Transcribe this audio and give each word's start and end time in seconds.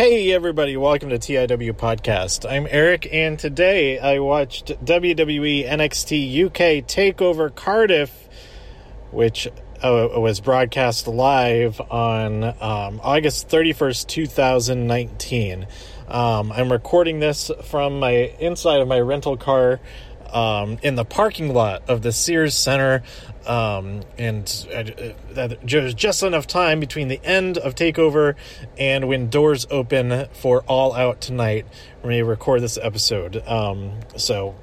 Hey, 0.00 0.32
everybody, 0.32 0.78
welcome 0.78 1.10
to 1.10 1.18
TIW 1.18 1.74
Podcast. 1.74 2.50
I'm 2.50 2.66
Eric, 2.70 3.06
and 3.12 3.38
today 3.38 3.98
I 3.98 4.20
watched 4.20 4.68
WWE 4.82 5.68
NXT 5.68 6.46
UK 6.46 6.86
TakeOver 6.86 7.54
Cardiff, 7.54 8.26
which 9.10 9.46
uh, 9.82 10.08
was 10.16 10.40
broadcast 10.40 11.06
live 11.06 11.82
on 11.82 12.44
um, 12.44 13.02
August 13.04 13.50
31st, 13.50 14.06
2019. 14.06 15.66
Um, 16.08 16.50
I'm 16.50 16.72
recording 16.72 17.20
this 17.20 17.50
from 17.64 18.00
my 18.00 18.10
inside 18.40 18.80
of 18.80 18.88
my 18.88 19.00
rental 19.00 19.36
car 19.36 19.80
um, 20.32 20.78
in 20.82 20.94
the 20.94 21.04
parking 21.04 21.52
lot 21.52 21.90
of 21.90 22.00
the 22.00 22.12
Sears 22.12 22.56
Center. 22.56 23.02
Um, 23.46 24.02
and 24.18 24.68
uh, 24.74 25.48
there's 25.62 25.94
just 25.94 26.22
enough 26.22 26.46
time 26.46 26.78
between 26.78 27.08
the 27.08 27.20
end 27.24 27.56
of 27.58 27.74
Takeover 27.74 28.34
and 28.78 29.08
when 29.08 29.30
doors 29.30 29.66
open 29.70 30.28
for 30.32 30.62
All 30.62 30.94
Out 30.94 31.20
tonight 31.20 31.66
when 32.02 32.14
we 32.14 32.22
record 32.22 32.60
this 32.60 32.78
episode. 32.80 33.42
Um, 33.46 34.00
so 34.16 34.54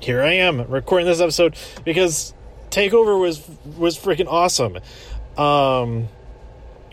here 0.00 0.22
I 0.22 0.34
am 0.34 0.62
recording 0.70 1.06
this 1.06 1.20
episode 1.20 1.56
because 1.84 2.34
Takeover 2.70 3.20
was 3.20 3.46
was 3.76 3.98
freaking 3.98 4.28
awesome. 4.28 4.76
Um, 5.36 6.08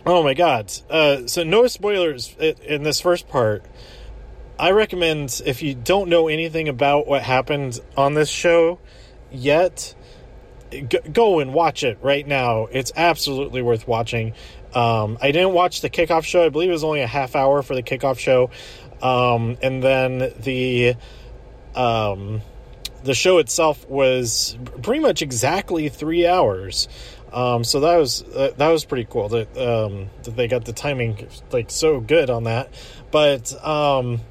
oh 0.05 0.21
my 0.23 0.33
god! 0.33 0.71
Uh, 0.89 1.25
so 1.25 1.43
no 1.43 1.67
spoilers 1.67 2.35
in 2.37 2.83
this 2.83 2.99
first 2.99 3.29
part. 3.29 3.63
I 4.59 4.71
recommend 4.71 5.41
if 5.45 5.61
you 5.61 5.73
don't 5.73 6.09
know 6.09 6.27
anything 6.27 6.67
about 6.67 7.07
what 7.07 7.23
happened 7.23 7.79
on 7.95 8.13
this 8.13 8.27
show 8.29 8.79
yet, 9.31 9.95
go 11.13 11.39
and 11.39 11.53
watch 11.53 11.83
it 11.83 11.97
right 12.01 12.25
now. 12.25 12.65
It's 12.65 12.91
absolutely 12.95 13.61
worth 13.61 13.87
watching. 13.87 14.33
Um, 14.73 15.17
I 15.21 15.31
didn't 15.31 15.53
watch 15.53 15.81
the 15.81 15.89
kickoff 15.89 16.23
show. 16.23 16.45
I 16.45 16.49
believe 16.49 16.69
it 16.69 16.73
was 16.73 16.83
only 16.83 17.01
a 17.01 17.07
half 17.07 17.35
hour 17.35 17.61
for 17.61 17.75
the 17.75 17.83
kickoff 17.83 18.19
show, 18.19 18.51
um, 19.01 19.57
and 19.61 19.81
then 19.81 20.31
the 20.39 20.95
um, 21.75 22.41
the 23.03 23.13
show 23.13 23.39
itself 23.39 23.87
was 23.89 24.57
pretty 24.81 24.99
much 24.99 25.21
exactly 25.21 25.89
three 25.89 26.27
hours. 26.27 26.87
Um, 27.31 27.63
so 27.63 27.81
that 27.81 27.97
was 27.97 28.23
uh, 28.23 28.51
that 28.57 28.69
was 28.69 28.85
pretty 28.85 29.05
cool 29.09 29.29
that 29.29 29.57
um, 29.57 30.09
that 30.23 30.35
they 30.35 30.47
got 30.47 30.65
the 30.65 30.73
timing 30.73 31.27
like 31.51 31.69
so 31.71 31.99
good 31.99 32.29
on 32.29 32.45
that. 32.45 32.73
But 33.11 33.53
um, 33.65 34.21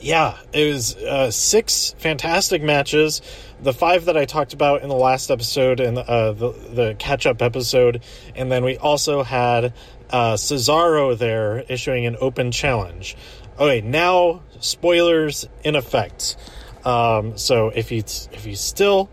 yeah, 0.00 0.38
it 0.52 0.72
was 0.72 0.96
uh, 0.96 1.30
six 1.30 1.94
fantastic 1.98 2.62
matches. 2.62 3.22
The 3.60 3.72
five 3.72 4.04
that 4.06 4.16
I 4.16 4.24
talked 4.24 4.52
about 4.52 4.82
in 4.82 4.88
the 4.88 4.94
last 4.94 5.30
episode 5.30 5.80
and 5.80 5.98
uh, 5.98 6.32
the, 6.32 6.50
the 6.50 6.96
catch 6.98 7.26
up 7.26 7.42
episode. 7.42 8.02
And 8.34 8.50
then 8.50 8.64
we 8.64 8.76
also 8.76 9.22
had 9.22 9.72
uh, 10.10 10.34
Cesaro 10.34 11.16
there 11.16 11.60
issuing 11.68 12.06
an 12.06 12.16
open 12.20 12.52
challenge. 12.52 13.16
Okay, 13.58 13.80
now 13.80 14.42
spoilers 14.60 15.48
in 15.64 15.74
effect. 15.74 16.36
Um, 16.84 17.36
so 17.36 17.68
if 17.68 17.90
you 17.90 17.98
if 17.98 18.46
you 18.46 18.54
still 18.54 19.10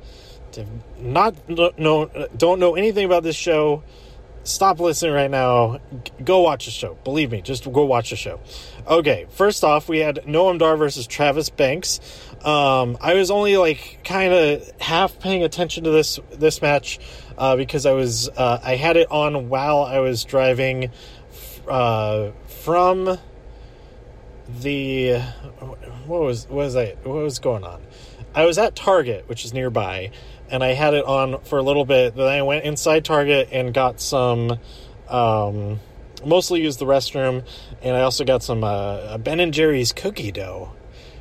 not 0.99 1.49
know 1.49 2.27
don't 2.37 2.59
know 2.59 2.75
anything 2.75 3.05
about 3.05 3.23
this 3.23 3.35
show, 3.35 3.83
stop 4.43 4.79
listening 4.79 5.13
right 5.13 5.31
now. 5.31 5.79
Go 6.23 6.41
watch 6.41 6.65
the 6.65 6.71
show. 6.71 6.97
Believe 7.03 7.31
me, 7.31 7.41
just 7.41 7.69
go 7.71 7.85
watch 7.85 8.11
the 8.11 8.15
show. 8.15 8.39
Okay, 8.87 9.25
first 9.31 9.63
off, 9.63 9.89
we 9.89 9.97
had 9.97 10.17
Noam 10.27 10.59
Dar 10.59 10.77
versus 10.77 11.07
Travis 11.07 11.49
Banks. 11.49 11.99
Um, 12.43 12.97
I 13.01 13.15
was 13.15 13.31
only 13.31 13.57
like 13.57 14.01
kind 14.03 14.31
of 14.31 14.71
half 14.79 15.17
paying 15.19 15.43
attention 15.43 15.85
to 15.85 15.89
this 15.89 16.19
this 16.31 16.61
match 16.61 16.99
uh, 17.35 17.55
because 17.55 17.87
I 17.87 17.93
was 17.93 18.29
uh, 18.29 18.59
I 18.63 18.75
had 18.75 18.95
it 18.95 19.09
on 19.09 19.49
while 19.49 19.81
I 19.81 19.97
was 19.99 20.23
driving 20.23 20.91
uh, 21.67 22.29
from 22.45 23.17
the 24.61 25.19
what 26.05 26.21
was 26.21 26.47
what 26.47 26.65
was 26.65 26.75
I 26.75 26.95
what 27.03 27.23
was 27.23 27.39
going 27.39 27.63
on? 27.63 27.81
I 28.35 28.45
was 28.45 28.59
at 28.59 28.75
Target, 28.75 29.27
which 29.27 29.45
is 29.45 29.53
nearby, 29.53 30.11
and 30.51 30.63
I 30.63 30.73
had 30.73 30.93
it 30.93 31.05
on 31.05 31.41
for 31.41 31.57
a 31.57 31.63
little 31.63 31.85
bit. 31.85 32.15
Then 32.15 32.27
I 32.27 32.43
went 32.43 32.65
inside 32.65 33.03
Target 33.03 33.49
and 33.51 33.73
got 33.73 33.99
some. 33.99 34.59
Um, 35.09 35.79
mostly 36.25 36.61
used 36.61 36.79
the 36.79 36.85
restroom, 36.85 37.45
and 37.81 37.95
I 37.95 38.01
also 38.01 38.23
got 38.23 38.43
some 38.43 38.63
uh, 38.63 39.17
Ben 39.17 39.39
and 39.39 39.53
Jerry's 39.53 39.93
cookie 39.93 40.31
dough, 40.31 40.71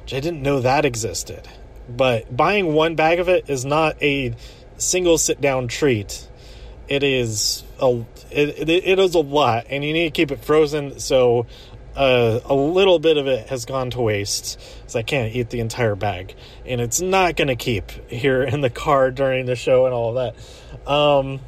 which 0.03 0.15
I 0.15 0.21
didn't 0.21 0.43
know 0.43 0.61
that 0.61 0.85
existed. 0.85 1.49
But 1.89 2.35
buying 2.35 2.73
one 2.73 2.95
bag 2.95 3.21
of 3.21 3.29
it 3.29 3.49
is 3.49 3.65
not 3.65 4.03
a 4.03 4.35
single 4.77 5.19
sit 5.19 5.41
down 5.41 5.69
treat. 5.69 6.29
It 6.89 7.03
is 7.03 7.65
a 7.81 8.05
it, 8.31 8.69
it, 8.69 8.69
it 8.69 8.99
is 8.99 9.15
a 9.15 9.21
lot, 9.21 9.67
and 9.71 9.85
you 9.85 9.93
need 9.93 10.05
to 10.05 10.11
keep 10.11 10.31
it 10.31 10.45
frozen. 10.45 10.99
So 10.99 11.47
uh, 11.97 12.41
a 12.45 12.55
little 12.55 12.99
bit 12.99 13.17
of 13.17 13.27
it 13.27 13.49
has 13.49 13.65
gone 13.65 13.91
to 13.91 14.01
waste, 14.01 14.61
so 14.87 14.99
I 14.99 15.03
can't 15.03 15.35
eat 15.35 15.51
the 15.51 15.61
entire 15.61 15.95
bag, 15.95 16.35
and 16.67 16.81
it's 16.81 17.01
not 17.01 17.37
going 17.37 17.49
to 17.49 17.57
keep 17.57 17.91
here 18.11 18.43
in 18.43 18.61
the 18.63 18.71
car 18.71 19.11
during 19.11 19.47
the 19.47 19.57
show 19.57 19.85
and 19.87 19.95
all 19.95 20.17
of 20.17 20.35
that. 20.35 20.91
Um, 20.91 21.41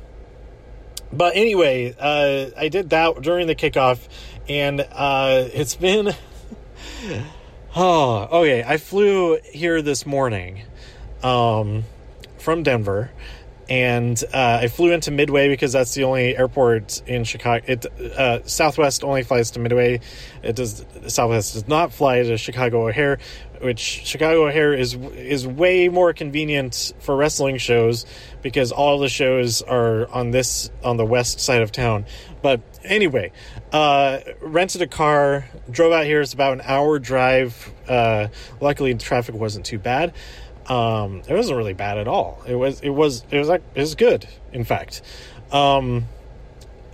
but 1.13 1.37
anyway, 1.37 1.95
uh, 1.99 2.51
I 2.57 2.69
did 2.69 2.91
that 2.91 3.21
during 3.23 3.47
the 3.47 3.55
kickoff, 3.55 4.07
and 4.49 4.81
uh, 4.81 5.49
it's 5.53 5.75
been. 5.75 6.15
oh, 7.77 8.29
okay. 8.41 8.65
I 8.65 8.77
flew 8.77 9.39
here 9.45 9.83
this 9.83 10.07
morning 10.07 10.63
um, 11.23 11.85
from 12.39 12.63
Denver, 12.63 13.11
and 13.69 14.23
uh, 14.33 14.61
I 14.63 14.69
flew 14.69 14.93
into 14.93 15.11
Midway 15.11 15.49
because 15.49 15.73
that's 15.73 15.95
the 15.95 16.05
only 16.05 16.37
airport 16.37 17.03
in 17.07 17.25
Chicago. 17.25 17.65
It 17.67 17.87
uh, 17.87 18.45
Southwest 18.45 19.03
only 19.03 19.23
flies 19.23 19.51
to 19.53 19.61
Midway. 19.61 20.01
It 20.43 20.57
does 20.57 20.85
Southwest 21.09 21.55
does 21.55 21.69
not 21.69 21.93
fly 21.93 22.23
to 22.23 22.37
Chicago 22.37 22.89
O'Hare, 22.89 23.19
which 23.61 23.79
Chicago 23.79 24.47
O'Hare 24.47 24.75
is 24.75 24.95
is 24.95 25.47
way 25.47 25.89
more 25.89 26.13
convenient 26.13 26.93
for 27.01 27.17
wrestling 27.17 27.59
shows 27.59 28.07
because 28.43 28.73
all 28.73 28.99
the 28.99 29.09
shows 29.09 29.63
are 29.63 30.09
on 30.11 30.31
this 30.31 30.71
on 30.85 30.97
the 30.97 31.05
west 31.05 31.41
side 31.41 31.63
of 31.63 31.73
town. 31.73 32.07
But 32.43 32.61
anyway, 32.85 33.33
uh, 33.73 34.21
rented 34.41 34.83
a 34.83 34.87
car, 34.87 35.47
drove 35.71 35.93
out 35.93 36.05
here. 36.05 36.21
It's 36.21 36.33
about 36.33 36.55
an 36.55 36.63
hour 36.65 36.99
drive. 36.99 37.73
Uh, 37.89 38.29
luckily, 38.61 38.93
the 38.93 39.03
traffic 39.03 39.35
wasn't 39.35 39.67
too 39.67 39.79
bad. 39.79 40.15
Um, 40.67 41.23
it 41.29 41.35
wasn't 41.35 41.59
really 41.59 41.75
bad 41.75 41.99
at 41.99 42.09
all. 42.09 42.43
It 42.47 42.55
was 42.55 42.81
it 42.81 42.91
was 42.91 43.25
it 43.31 43.39
was 43.39 43.49
like 43.49 43.63
it 43.75 43.81
was 43.81 43.95
good. 43.95 44.27
In 44.53 44.65
fact. 44.65 45.03
Um, 45.53 46.07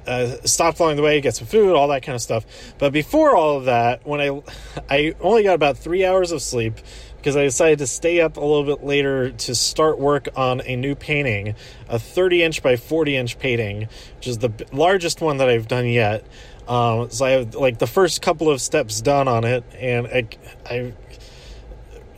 uh, 0.07 0.37
stop 0.45 0.79
along 0.81 0.97
the 0.97 1.03
way, 1.03 1.21
get 1.21 1.37
some 1.37 1.47
food, 1.47 1.75
all 1.75 1.89
that 1.89 2.03
kind 2.03 2.15
of 2.15 2.23
stuff. 2.23 2.45
But 2.79 2.93
before 2.93 3.37
all 3.37 3.57
of 3.59 3.67
that, 3.67 4.07
when 4.07 4.21
I 4.21 4.43
I 4.91 5.15
only 5.21 5.43
got 5.43 5.55
about 5.55 5.79
three 5.79 6.05
hours 6.05 6.33
of 6.33 6.43
sleep 6.43 6.75
because 7.17 7.37
I 7.37 7.45
decided 7.45 7.79
to 7.79 7.87
stay 7.87 8.21
up 8.21 8.37
a 8.37 8.41
little 8.41 8.65
bit 8.65 8.85
later 8.85 9.31
to 9.31 9.55
start 9.55 10.01
work 10.01 10.29
on 10.35 10.61
a 10.63 10.75
new 10.75 10.97
painting, 10.97 11.55
a 11.89 11.99
30 11.99 12.43
inch 12.43 12.63
by 12.63 12.75
40 12.75 13.17
inch 13.17 13.39
painting, 13.39 13.89
which 14.17 14.27
is 14.27 14.39
the 14.39 14.53
largest 14.73 15.21
one 15.21 15.37
that 15.37 15.49
I've 15.49 15.69
done 15.69 15.87
yet. 15.87 16.27
Um, 16.67 17.11
so 17.11 17.25
I 17.25 17.31
have 17.31 17.55
like 17.55 17.79
the 17.79 17.87
first 17.87 18.23
couple 18.23 18.51
of 18.51 18.61
steps 18.61 19.01
done 19.01 19.29
on 19.29 19.45
it, 19.45 19.65
and 19.79 20.07
I, 20.09 20.29
I 20.69 20.93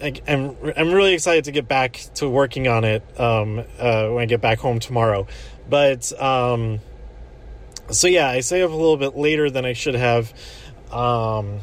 I, 0.03 0.13
am 0.27 0.57
I'm, 0.63 0.73
I'm 0.77 0.93
really 0.93 1.15
excited 1.15 1.45
to 1.45 1.53
get 1.53 1.69
back 1.69 2.01
to 2.17 2.29
working 2.29 2.69
on 2.69 2.85
it 2.85 3.03
um, 3.19 3.65
uh, 3.79 4.09
when 4.09 4.23
I 4.23 4.27
get 4.27 4.41
back 4.41 4.59
home 4.59 4.79
tomorrow. 4.79 5.27
But 5.69 6.13
um, 6.21 6.81
so 7.91 8.07
yeah, 8.07 8.29
I 8.29 8.41
stayed 8.41 8.63
up 8.63 8.71
a 8.71 8.75
little 8.75 8.97
bit 8.97 9.17
later 9.17 9.51
than 9.51 9.65
I 9.65 9.73
should 9.73 9.95
have. 9.95 10.33
Um, 10.91 11.61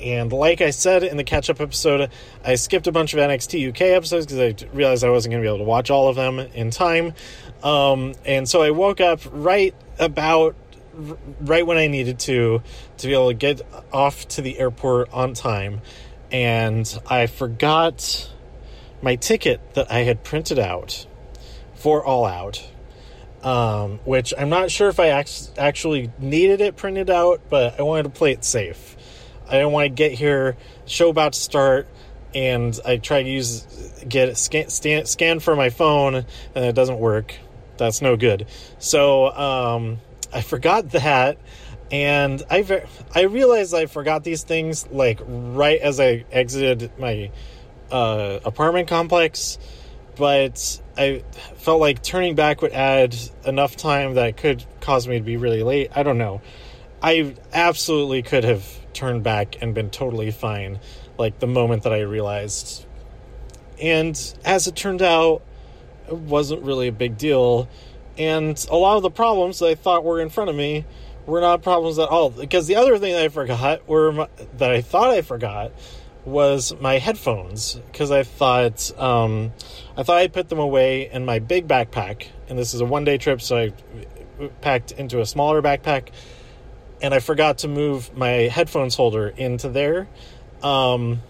and 0.00 0.32
like 0.32 0.60
I 0.60 0.70
said 0.70 1.04
in 1.04 1.16
the 1.16 1.24
catch 1.24 1.48
up 1.48 1.60
episode, 1.60 2.10
I 2.44 2.56
skipped 2.56 2.86
a 2.86 2.92
bunch 2.92 3.14
of 3.14 3.20
NXT 3.20 3.68
UK 3.68 3.82
episodes 3.82 4.26
because 4.26 4.38
I 4.38 4.74
realized 4.74 5.04
I 5.04 5.10
wasn't 5.10 5.32
going 5.32 5.42
to 5.42 5.48
be 5.48 5.54
able 5.54 5.64
to 5.64 5.68
watch 5.68 5.90
all 5.90 6.08
of 6.08 6.16
them 6.16 6.40
in 6.40 6.70
time. 6.70 7.14
Um, 7.62 8.14
and 8.24 8.48
so 8.48 8.62
I 8.62 8.70
woke 8.70 9.00
up 9.00 9.20
right 9.30 9.74
about 9.98 10.56
right 11.40 11.66
when 11.66 11.78
I 11.78 11.86
needed 11.86 12.18
to 12.20 12.62
to 12.98 13.06
be 13.06 13.14
able 13.14 13.28
to 13.28 13.34
get 13.34 13.62
off 13.92 14.26
to 14.28 14.42
the 14.42 14.58
airport 14.58 15.12
on 15.12 15.34
time. 15.34 15.80
And 16.30 17.00
I 17.06 17.26
forgot 17.26 18.30
my 19.02 19.16
ticket 19.16 19.74
that 19.74 19.90
I 19.90 20.00
had 20.00 20.24
printed 20.24 20.58
out 20.58 21.06
for 21.74 22.04
All 22.04 22.24
Out 22.24 22.71
um, 23.42 23.98
which 24.04 24.32
I'm 24.36 24.48
not 24.48 24.70
sure 24.70 24.88
if 24.88 25.00
I 25.00 25.20
ac- 25.20 25.50
actually 25.58 26.10
needed 26.18 26.60
it 26.60 26.76
printed 26.76 27.10
out, 27.10 27.40
but 27.48 27.78
I 27.78 27.82
wanted 27.82 28.04
to 28.04 28.10
play 28.10 28.32
it 28.32 28.44
safe. 28.44 28.96
I 29.46 29.52
didn't 29.52 29.72
want 29.72 29.86
to 29.86 29.90
get 29.90 30.12
here, 30.12 30.56
show 30.86 31.10
about 31.10 31.34
to 31.34 31.40
start, 31.40 31.88
and 32.34 32.78
I 32.84 32.96
try 32.96 33.22
to 33.22 33.28
use 33.28 33.66
get 34.08 34.36
scan, 34.38 34.68
scan, 34.68 35.06
scan 35.06 35.40
for 35.40 35.54
my 35.54 35.70
phone, 35.70 36.14
and 36.54 36.64
it 36.64 36.74
doesn't 36.74 36.98
work. 36.98 37.34
That's 37.76 38.00
no 38.00 38.16
good. 38.16 38.46
So 38.78 39.30
um, 39.30 39.98
I 40.32 40.40
forgot 40.40 40.90
that, 40.90 41.38
and 41.90 42.42
I 42.50 42.84
I 43.14 43.22
realized 43.22 43.74
I 43.74 43.86
forgot 43.86 44.24
these 44.24 44.44
things 44.44 44.86
like 44.90 45.20
right 45.26 45.80
as 45.80 46.00
I 46.00 46.24
exited 46.30 46.90
my 46.98 47.30
uh, 47.90 48.38
apartment 48.44 48.88
complex 48.88 49.58
but 50.16 50.80
I 50.96 51.24
felt 51.56 51.80
like 51.80 52.02
turning 52.02 52.34
back 52.34 52.62
would 52.62 52.72
add 52.72 53.16
enough 53.44 53.76
time 53.76 54.14
that 54.14 54.28
it 54.28 54.36
could 54.36 54.64
cause 54.80 55.08
me 55.08 55.18
to 55.18 55.24
be 55.24 55.36
really 55.36 55.62
late. 55.62 55.90
I 55.94 56.02
don't 56.02 56.18
know. 56.18 56.42
I 57.02 57.34
absolutely 57.52 58.22
could 58.22 58.44
have 58.44 58.66
turned 58.92 59.22
back 59.22 59.60
and 59.62 59.74
been 59.74 59.90
totally 59.90 60.30
fine, 60.30 60.80
like 61.18 61.38
the 61.38 61.46
moment 61.46 61.84
that 61.84 61.92
I 61.92 62.00
realized. 62.00 62.86
And 63.80 64.16
as 64.44 64.66
it 64.66 64.76
turned 64.76 65.02
out, 65.02 65.42
it 66.08 66.14
wasn't 66.14 66.62
really 66.62 66.88
a 66.88 66.92
big 66.92 67.16
deal. 67.16 67.68
And 68.18 68.64
a 68.70 68.76
lot 68.76 68.96
of 68.96 69.02
the 69.02 69.10
problems 69.10 69.58
that 69.60 69.66
I 69.66 69.74
thought 69.74 70.04
were 70.04 70.20
in 70.20 70.28
front 70.28 70.50
of 70.50 70.56
me 70.56 70.84
were 71.26 71.40
not 71.40 71.62
problems 71.62 71.98
at 71.98 72.08
all. 72.08 72.30
Because 72.30 72.66
the 72.66 72.76
other 72.76 72.98
thing 72.98 73.14
that 73.14 73.22
I 73.22 73.28
forgot 73.28 73.88
were 73.88 74.12
my, 74.12 74.28
that 74.58 74.70
I 74.70 74.82
thought 74.82 75.10
I 75.10 75.22
forgot 75.22 75.72
was 76.24 76.74
my 76.80 76.98
headphones 76.98 77.74
because 77.74 78.10
I 78.10 78.22
thought 78.22 78.96
um, 78.98 79.52
I 79.96 80.02
thought 80.02 80.18
I'd 80.18 80.32
put 80.32 80.48
them 80.48 80.58
away 80.58 81.10
in 81.10 81.24
my 81.24 81.38
big 81.38 81.66
backpack, 81.66 82.28
and 82.48 82.58
this 82.58 82.74
is 82.74 82.80
a 82.80 82.84
one 82.84 83.04
day 83.04 83.18
trip, 83.18 83.40
so 83.40 83.56
I 83.56 83.72
packed 84.60 84.92
into 84.92 85.20
a 85.20 85.26
smaller 85.26 85.60
backpack, 85.62 86.08
and 87.00 87.12
I 87.12 87.18
forgot 87.18 87.58
to 87.58 87.68
move 87.68 88.16
my 88.16 88.28
headphones 88.28 88.94
holder 88.94 89.28
into 89.28 89.68
there, 89.68 90.08
um, 90.62 91.22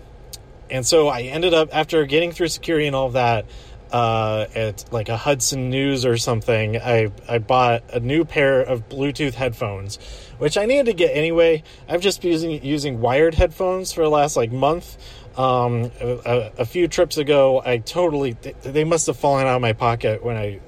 and 0.71 0.87
so 0.87 1.09
I 1.09 1.23
ended 1.23 1.55
up 1.55 1.71
after 1.73 2.05
getting 2.07 2.33
through 2.33 2.49
security 2.49 2.87
and 2.87 2.97
all 2.97 3.07
of 3.07 3.15
that. 3.15 3.47
Uh, 3.91 4.47
at 4.55 4.91
like 4.91 5.11
a 5.11 5.19
Hudson 5.19 5.69
News 5.69 6.07
or 6.07 6.17
something, 6.17 6.79
I 6.79 7.13
I 7.29 7.37
bought 7.37 7.83
a 7.93 8.01
new 8.01 8.25
pair 8.25 8.63
of 8.63 8.89
Bluetooth 8.89 9.35
headphones, 9.35 9.99
which 10.43 10.59
I 10.59 10.67
needed 10.67 10.87
to 10.87 10.93
get 10.93 11.17
anyway. 11.17 11.63
I've 11.89 12.01
just 12.01 12.21
been 12.21 12.33
using 12.33 12.65
using 12.65 13.01
wired 13.01 13.37
headphones 13.37 13.93
for 13.93 14.03
the 14.03 14.11
last 14.11 14.37
like 14.37 14.51
month. 14.51 14.99
Um, 15.39 15.93
a, 16.01 16.51
a, 16.59 16.65
few 16.65 16.89
trips 16.89 17.17
ago, 17.17 17.63
I 17.65 17.79
totally 17.79 18.33
they 18.63 18.83
must 18.83 19.07
have 19.07 19.17
fallen 19.17 19.47
out 19.47 19.55
of 19.55 19.63
my 19.63 19.73
pocket 19.73 20.25
when 20.25 20.37
I 20.37 20.59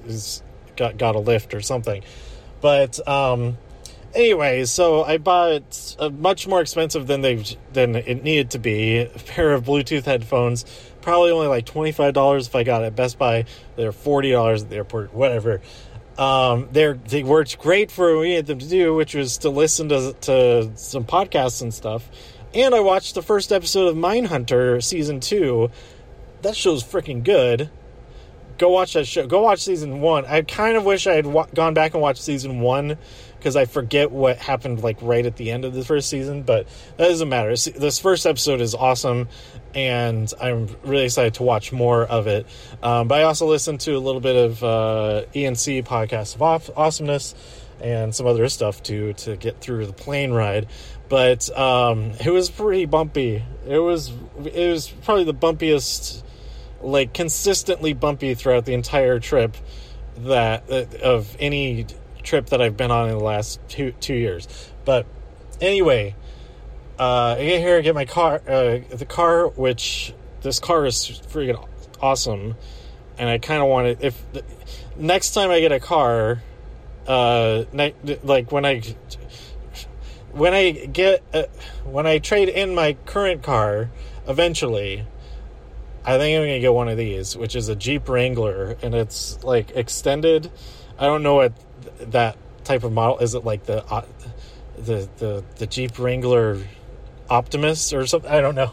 got 0.77 0.97
got 0.97 1.15
a 1.15 1.19
lift 1.19 1.53
or 1.53 1.59
something. 1.59 2.05
But 2.61 3.05
um, 3.05 3.57
anyway, 4.13 4.63
so 4.63 5.03
I 5.03 5.17
bought 5.17 5.95
a 5.99 6.09
much 6.09 6.47
more 6.47 6.61
expensive 6.61 7.05
than 7.05 7.19
they 7.19 7.43
than 7.73 7.97
it 7.97 8.23
needed 8.23 8.51
to 8.51 8.59
be 8.59 8.99
a 8.99 9.09
pair 9.09 9.51
of 9.51 9.65
Bluetooth 9.65 10.05
headphones 10.05 10.63
probably 11.05 11.29
only 11.29 11.45
like 11.45 11.67
$25 11.67 12.47
if 12.47 12.55
I 12.55 12.63
got 12.63 12.81
it 12.81 12.87
at 12.87 12.95
Best 12.95 13.19
Buy. 13.19 13.45
They're 13.75 13.91
$40 13.91 14.63
at 14.63 14.69
the 14.71 14.75
airport, 14.77 15.13
whatever. 15.13 15.61
Um, 16.17 16.69
they 16.71 17.23
worked 17.23 17.59
great 17.59 17.91
for 17.91 18.13
what 18.13 18.21
we 18.21 18.29
needed 18.29 18.47
them 18.47 18.59
to 18.59 18.67
do, 18.69 18.93
which 18.95 19.15
was 19.15 19.39
to 19.39 19.49
listen 19.49 19.89
to, 19.89 20.13
to 20.21 20.71
some 20.75 21.03
podcasts 21.03 21.61
and 21.61 21.73
stuff. 21.73 22.09
And 22.53 22.73
I 22.73 22.79
watched 22.79 23.15
the 23.15 23.21
first 23.21 23.51
episode 23.51 23.87
of 23.87 23.95
Mindhunter 23.95 24.81
season 24.81 25.19
two. 25.19 25.71
That 26.41 26.55
show's 26.55 26.83
freaking 26.83 27.23
good. 27.23 27.69
Go 28.57 28.69
watch 28.69 28.93
that 28.93 29.05
show. 29.05 29.27
Go 29.27 29.41
watch 29.41 29.59
season 29.59 29.99
one. 29.99 30.25
I 30.25 30.41
kind 30.41 30.77
of 30.77 30.85
wish 30.85 31.07
I 31.07 31.15
had 31.15 31.25
wa- 31.25 31.47
gone 31.53 31.73
back 31.73 31.93
and 31.93 32.01
watched 32.01 32.21
season 32.21 32.61
one 32.61 32.97
because 33.37 33.57
I 33.57 33.65
forget 33.65 34.09
what 34.09 34.37
happened 34.37 34.81
like 34.81 34.97
right 35.01 35.25
at 35.25 35.35
the 35.35 35.51
end 35.51 35.65
of 35.65 35.73
the 35.73 35.83
first 35.83 36.09
season, 36.09 36.43
but 36.43 36.67
that 36.97 37.09
doesn't 37.09 37.27
matter. 37.27 37.49
This 37.49 37.99
first 37.99 38.25
episode 38.25 38.61
is 38.61 38.73
awesome, 38.73 39.27
and 39.75 40.33
I'm 40.39 40.69
really 40.83 41.05
excited 41.05 41.35
to 41.35 41.43
watch 41.43 41.71
more 41.71 42.03
of 42.03 42.27
it. 42.27 42.47
Um, 42.81 43.07
but 43.07 43.19
I 43.19 43.23
also 43.23 43.45
listened 43.45 43.81
to 43.81 43.95
a 43.95 43.99
little 43.99 44.21
bit 44.21 44.35
of 44.35 44.63
uh, 44.63 45.25
ENC 45.35 45.85
podcast 45.85 46.35
of 46.35 46.71
awesomeness 46.77 47.35
and 47.81 48.15
some 48.15 48.25
other 48.25 48.47
stuff 48.47 48.81
to 48.83 49.13
to 49.13 49.35
get 49.35 49.59
through 49.59 49.85
the 49.85 49.93
plane 49.93 50.31
ride. 50.31 50.67
But 51.09 51.55
um, 51.57 52.11
it 52.23 52.29
was 52.31 52.49
pretty 52.49 52.85
bumpy. 52.85 53.43
It 53.67 53.79
was 53.79 54.11
it 54.43 54.69
was 54.69 54.87
probably 54.87 55.25
the 55.25 55.33
bumpiest, 55.33 56.23
like 56.81 57.13
consistently 57.13 57.93
bumpy 57.93 58.33
throughout 58.33 58.65
the 58.65 58.73
entire 58.73 59.19
trip 59.19 59.55
that 60.19 60.71
uh, 60.71 60.85
of 61.03 61.35
any 61.39 61.85
trip 62.23 62.47
that 62.47 62.61
I've 62.61 62.77
been 62.77 62.91
on 62.91 63.09
in 63.09 63.17
the 63.17 63.23
last 63.23 63.59
two 63.67 63.91
two 63.99 64.15
years. 64.15 64.47
But 64.85 65.05
anyway, 65.59 66.15
uh, 66.99 67.35
I 67.37 67.43
get 67.43 67.59
here, 67.59 67.77
I 67.77 67.81
get 67.81 67.95
my 67.95 68.05
car, 68.05 68.41
uh, 68.47 68.79
the 68.89 69.05
car, 69.07 69.47
which 69.47 70.13
this 70.41 70.59
car 70.59 70.85
is 70.85 71.21
freaking 71.29 71.67
awesome, 72.01 72.55
and 73.17 73.29
I 73.29 73.37
kind 73.37 73.61
of 73.61 73.67
want 73.67 73.87
it. 73.87 73.97
If 74.01 74.31
the, 74.33 74.43
next 74.95 75.33
time 75.33 75.49
I 75.49 75.59
get 75.59 75.71
a 75.71 75.79
car, 75.79 76.41
uh, 77.07 77.65
ne- 77.73 77.95
like 78.23 78.51
when 78.51 78.65
I 78.65 78.81
when 80.31 80.53
I 80.53 80.71
get 80.71 81.23
uh, 81.33 81.43
when 81.83 82.07
I 82.07 82.19
trade 82.19 82.49
in 82.49 82.75
my 82.75 82.93
current 83.05 83.43
car, 83.43 83.89
eventually. 84.27 85.05
I 86.07 86.19
think 86.19 86.37
I'm 86.37 86.43
gonna 86.43 86.59
get 86.59 86.71
one 86.71 86.87
of 86.87 86.97
these, 86.97 87.35
which 87.35 87.55
is 87.55 87.67
a 87.67 87.75
Jeep 87.75 88.07
Wrangler, 88.07 88.77
and 88.83 88.93
it's 88.93 89.43
like 89.43 89.71
extended. 89.71 90.51
I 90.99 91.07
don't 91.07 91.23
know 91.23 91.33
what 91.33 91.53
that 92.11 92.37
type 92.65 92.83
of 92.83 92.91
model? 92.91 93.19
Is 93.19 93.35
it 93.35 93.45
like 93.45 93.65
the 93.65 93.85
uh, 93.85 94.05
the 94.77 95.07
the 95.17 95.43
the 95.57 95.67
Jeep 95.67 95.97
Wrangler 95.97 96.59
Optimus 97.29 97.93
or 97.93 98.05
something? 98.05 98.29
I 98.29 98.41
don't 98.41 98.55
know. 98.55 98.71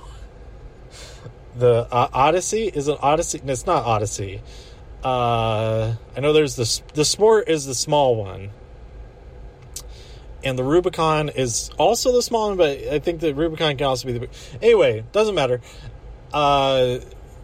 The 1.56 1.87
uh, 1.90 2.08
Odyssey 2.12 2.66
is 2.69 2.88
an 2.88 2.96
Odyssey. 3.00 3.40
It's 3.44 3.66
not 3.66 3.84
Odyssey. 3.84 4.40
Uh, 5.04 5.94
I 6.16 6.20
know 6.20 6.32
there's 6.32 6.56
the 6.56 6.82
the 6.94 7.04
Sport 7.04 7.49
is 7.49 7.66
the 7.66 7.75
small 7.75 8.16
one, 8.16 8.50
and 10.44 10.58
the 10.58 10.64
Rubicon 10.64 11.28
is 11.28 11.70
also 11.76 12.12
the 12.12 12.22
small 12.22 12.49
one. 12.49 12.56
But 12.56 12.78
I 12.78 13.00
think 13.00 13.20
the 13.20 13.34
Rubicon 13.34 13.76
can 13.76 13.87
also 13.87 14.06
be 14.06 14.19
the. 14.19 14.28
Anyway, 14.62 15.05
doesn't 15.12 15.34
matter. 15.34 15.60
Uh, 16.32 16.98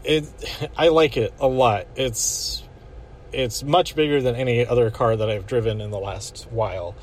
it 0.04 0.26
I 0.76 0.88
like 0.88 1.16
it 1.16 1.34
a 1.40 1.48
lot. 1.48 1.86
It's 1.96 2.62
it's 3.32 3.62
much 3.62 3.94
bigger 3.94 4.22
than 4.22 4.36
any 4.36 4.66
other 4.66 4.90
car 4.90 5.16
that 5.16 5.28
I've 5.28 5.46
driven 5.46 5.80
in 5.80 5.90
the 5.90 5.98
last 5.98 6.46
while, 6.50 6.94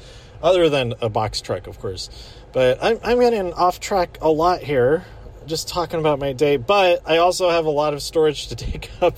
other 0.41 0.69
than 0.69 0.93
a 1.01 1.09
box 1.09 1.41
truck, 1.41 1.67
of 1.67 1.79
course. 1.79 2.09
But 2.55 2.81
I'm, 2.81 3.01
I'm 3.03 3.19
getting 3.19 3.51
off 3.51 3.81
track 3.81 4.19
a 4.21 4.29
lot 4.29 4.61
here, 4.61 5.03
just 5.45 5.67
talking 5.67 5.99
about 5.99 6.19
my 6.19 6.31
day. 6.31 6.55
But 6.55 7.01
I 7.05 7.17
also 7.17 7.49
have 7.49 7.65
a 7.65 7.69
lot 7.69 7.93
of 7.93 8.01
storage 8.01 8.47
to 8.47 8.55
take 8.55 8.89
up 9.01 9.17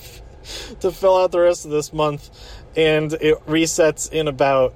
to 0.80 0.92
fill 0.92 1.16
out 1.16 1.31
the 1.31 1.42
rest 1.42 1.63
of 1.63 1.69
this 1.69 1.94
month, 1.94 2.31
and 2.75 3.13
it 3.13 3.45
resets 3.45 4.12
in 4.12 4.28
about 4.28 4.74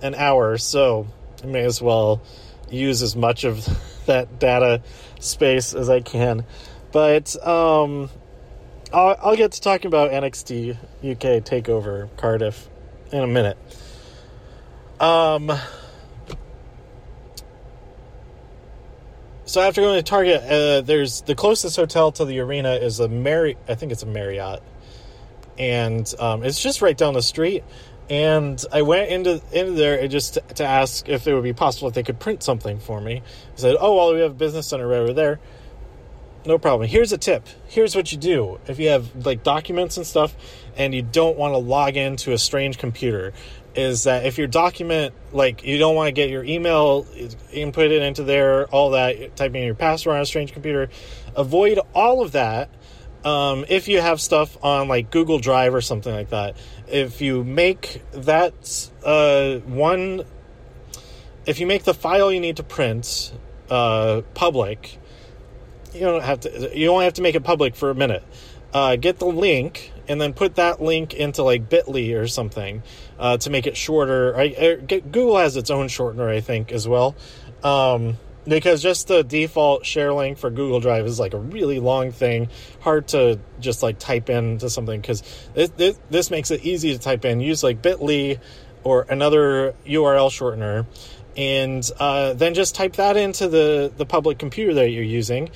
an 0.00 0.14
hour, 0.14 0.58
so 0.58 1.08
I 1.42 1.46
may 1.46 1.64
as 1.64 1.82
well 1.82 2.22
use 2.70 3.02
as 3.02 3.16
much 3.16 3.42
of 3.42 3.66
that 4.06 4.38
data 4.38 4.80
space 5.18 5.74
as 5.74 5.90
I 5.90 6.00
can. 6.00 6.44
But 6.92 7.34
um, 7.44 8.10
I'll, 8.92 9.18
I'll 9.20 9.36
get 9.36 9.50
to 9.52 9.60
talking 9.60 9.88
about 9.88 10.12
NXT 10.12 10.74
UK 11.02 11.42
Takeover 11.42 12.08
Cardiff 12.16 12.68
in 13.10 13.24
a 13.24 13.26
minute. 13.26 13.58
Um. 15.00 15.50
So 19.46 19.60
after 19.60 19.82
going 19.82 19.96
to 19.96 20.02
Target, 20.02 20.42
uh, 20.42 20.80
there's 20.80 21.20
the 21.22 21.34
closest 21.34 21.76
hotel 21.76 22.12
to 22.12 22.24
the 22.24 22.40
arena 22.40 22.72
is 22.74 22.98
a 23.00 23.08
Mary. 23.08 23.58
I 23.68 23.74
think 23.74 23.92
it's 23.92 24.02
a 24.02 24.06
Marriott, 24.06 24.62
and 25.58 26.12
um, 26.18 26.44
it's 26.44 26.62
just 26.62 26.80
right 26.80 26.96
down 26.96 27.12
the 27.12 27.22
street. 27.22 27.62
And 28.08 28.62
I 28.72 28.82
went 28.82 29.10
into 29.10 29.42
into 29.52 29.72
there 29.72 30.06
just 30.08 30.34
to, 30.34 30.40
to, 30.40 30.64
ask 30.64 31.08
if 31.08 31.26
it 31.26 31.34
would 31.34 31.44
be 31.44 31.52
possible 31.52 31.88
if 31.88 31.94
they 31.94 32.02
could 32.02 32.18
print 32.18 32.42
something 32.42 32.78
for 32.78 33.00
me. 33.00 33.18
I 33.18 33.56
said, 33.56 33.76
"Oh, 33.78 33.96
well, 33.96 34.14
we 34.14 34.20
have 34.20 34.30
a 34.30 34.34
business 34.34 34.66
center 34.66 34.88
right 34.88 35.00
over 35.00 35.12
there." 35.12 35.40
no 36.46 36.58
problem. 36.58 36.88
Here's 36.88 37.12
a 37.12 37.18
tip. 37.18 37.46
Here's 37.68 37.96
what 37.96 38.12
you 38.12 38.18
do 38.18 38.60
if 38.66 38.78
you 38.78 38.88
have 38.88 39.26
like 39.26 39.42
documents 39.42 39.96
and 39.96 40.06
stuff 40.06 40.34
and 40.76 40.94
you 40.94 41.02
don't 41.02 41.36
want 41.36 41.54
to 41.54 41.58
log 41.58 41.96
into 41.96 42.32
a 42.32 42.38
strange 42.38 42.78
computer 42.78 43.32
is 43.74 44.04
that 44.04 44.24
if 44.26 44.38
your 44.38 44.46
document 44.46 45.14
like 45.32 45.64
you 45.64 45.78
don't 45.78 45.94
want 45.94 46.08
to 46.08 46.12
get 46.12 46.30
your 46.30 46.44
email 46.44 47.06
input 47.52 47.90
it 47.90 48.02
into 48.02 48.22
there 48.22 48.66
all 48.66 48.90
that 48.90 49.36
typing 49.36 49.62
in 49.62 49.66
your 49.66 49.74
password 49.74 50.16
on 50.16 50.22
a 50.22 50.26
strange 50.26 50.52
computer 50.52 50.88
avoid 51.34 51.78
all 51.94 52.22
of 52.22 52.32
that 52.32 52.70
um, 53.24 53.64
if 53.68 53.88
you 53.88 54.00
have 54.00 54.20
stuff 54.20 54.62
on 54.62 54.86
like 54.86 55.10
google 55.10 55.38
drive 55.38 55.74
or 55.74 55.80
something 55.80 56.14
like 56.14 56.30
that 56.30 56.56
if 56.88 57.20
you 57.20 57.42
make 57.42 58.02
that 58.12 58.90
uh, 59.04 59.56
one 59.60 60.22
if 61.46 61.58
you 61.58 61.66
make 61.66 61.84
the 61.84 61.94
file 61.94 62.30
you 62.30 62.40
need 62.40 62.56
to 62.56 62.62
print 62.62 63.32
uh, 63.70 64.20
public 64.34 64.98
you 65.94 66.00
don't 66.00 66.22
have 66.22 66.40
to. 66.40 66.78
You 66.78 66.88
only 66.88 67.04
have 67.04 67.14
to 67.14 67.22
make 67.22 67.34
it 67.34 67.44
public 67.44 67.76
for 67.76 67.90
a 67.90 67.94
minute. 67.94 68.24
Uh, 68.72 68.96
get 68.96 69.18
the 69.18 69.26
link 69.26 69.92
and 70.08 70.20
then 70.20 70.32
put 70.32 70.56
that 70.56 70.80
link 70.82 71.14
into 71.14 71.42
like 71.42 71.68
Bitly 71.68 72.16
or 72.16 72.26
something 72.26 72.82
uh, 73.18 73.36
to 73.38 73.50
make 73.50 73.66
it 73.66 73.76
shorter. 73.76 74.36
I, 74.36 74.42
I, 74.42 74.74
Google 74.76 75.38
has 75.38 75.56
its 75.56 75.70
own 75.70 75.88
shortener, 75.88 76.28
I 76.28 76.40
think, 76.40 76.72
as 76.72 76.86
well. 76.86 77.14
Um, 77.62 78.18
because 78.46 78.82
just 78.82 79.08
the 79.08 79.22
default 79.22 79.86
share 79.86 80.12
link 80.12 80.38
for 80.38 80.50
Google 80.50 80.80
Drive 80.80 81.06
is 81.06 81.18
like 81.18 81.34
a 81.34 81.38
really 81.38 81.80
long 81.80 82.12
thing, 82.12 82.48
hard 82.80 83.08
to 83.08 83.40
just 83.60 83.82
like 83.82 83.98
type 83.98 84.28
into 84.28 84.68
something. 84.68 85.00
Because 85.00 85.22
this, 85.54 85.70
this, 85.70 85.98
this 86.10 86.30
makes 86.30 86.50
it 86.50 86.62
easy 86.62 86.92
to 86.92 86.98
type 86.98 87.24
in. 87.24 87.40
Use 87.40 87.62
like 87.62 87.80
Bitly 87.80 88.38
or 88.82 89.06
another 89.08 89.74
URL 89.86 90.28
shortener, 90.30 90.86
and 91.36 91.88
uh, 91.98 92.34
then 92.34 92.54
just 92.54 92.74
type 92.74 92.96
that 92.96 93.16
into 93.16 93.48
the 93.48 93.92
the 93.96 94.06
public 94.06 94.38
computer 94.38 94.74
that 94.74 94.90
you're 94.90 95.02
using, 95.02 95.50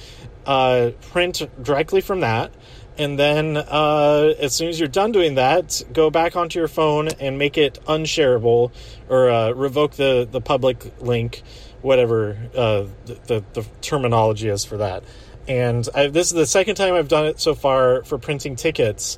uh, 0.47 0.91
print 1.11 1.47
directly 1.63 2.01
from 2.01 2.21
that. 2.21 2.53
And 2.99 3.17
then, 3.17 3.57
uh, 3.57 4.35
as 4.41 4.55
soon 4.55 4.69
as 4.69 4.81
you're 4.81 4.89
done 4.89 5.13
doing 5.13 5.37
that, 5.37 5.83
go 5.93 6.11
back 6.11 6.35
onto 6.35 6.59
your 6.59 6.67
phone 6.67 7.09
and 7.21 7.39
make 7.39 7.57
it 7.57 7.79
unshareable 7.87 8.73
or 9.09 9.31
uh, 9.31 9.53
revoke 9.53 9.93
the, 9.93 10.27
the 10.29 10.41
public 10.41 11.01
link 11.01 11.43
whatever 11.81 12.37
uh, 12.57 12.87
the, 13.07 13.15
the, 13.27 13.45
the 13.53 13.67
terminology 13.81 14.49
is 14.49 14.65
for 14.65 14.79
that. 14.79 15.05
And 15.47 15.89
I, 15.95 16.09
this 16.09 16.27
is 16.27 16.33
the 16.33 16.47
second 16.47 16.75
time 16.75 16.95
I've 16.95 17.09
done 17.09 17.27
it 17.27 17.41
so 17.41 17.55
far 17.55 18.03
for 18.05 18.19
printing 18.19 18.57
tickets, 18.57 19.17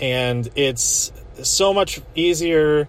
and 0.00 0.48
it's 0.54 1.12
so 1.42 1.74
much 1.74 2.00
easier. 2.14 2.88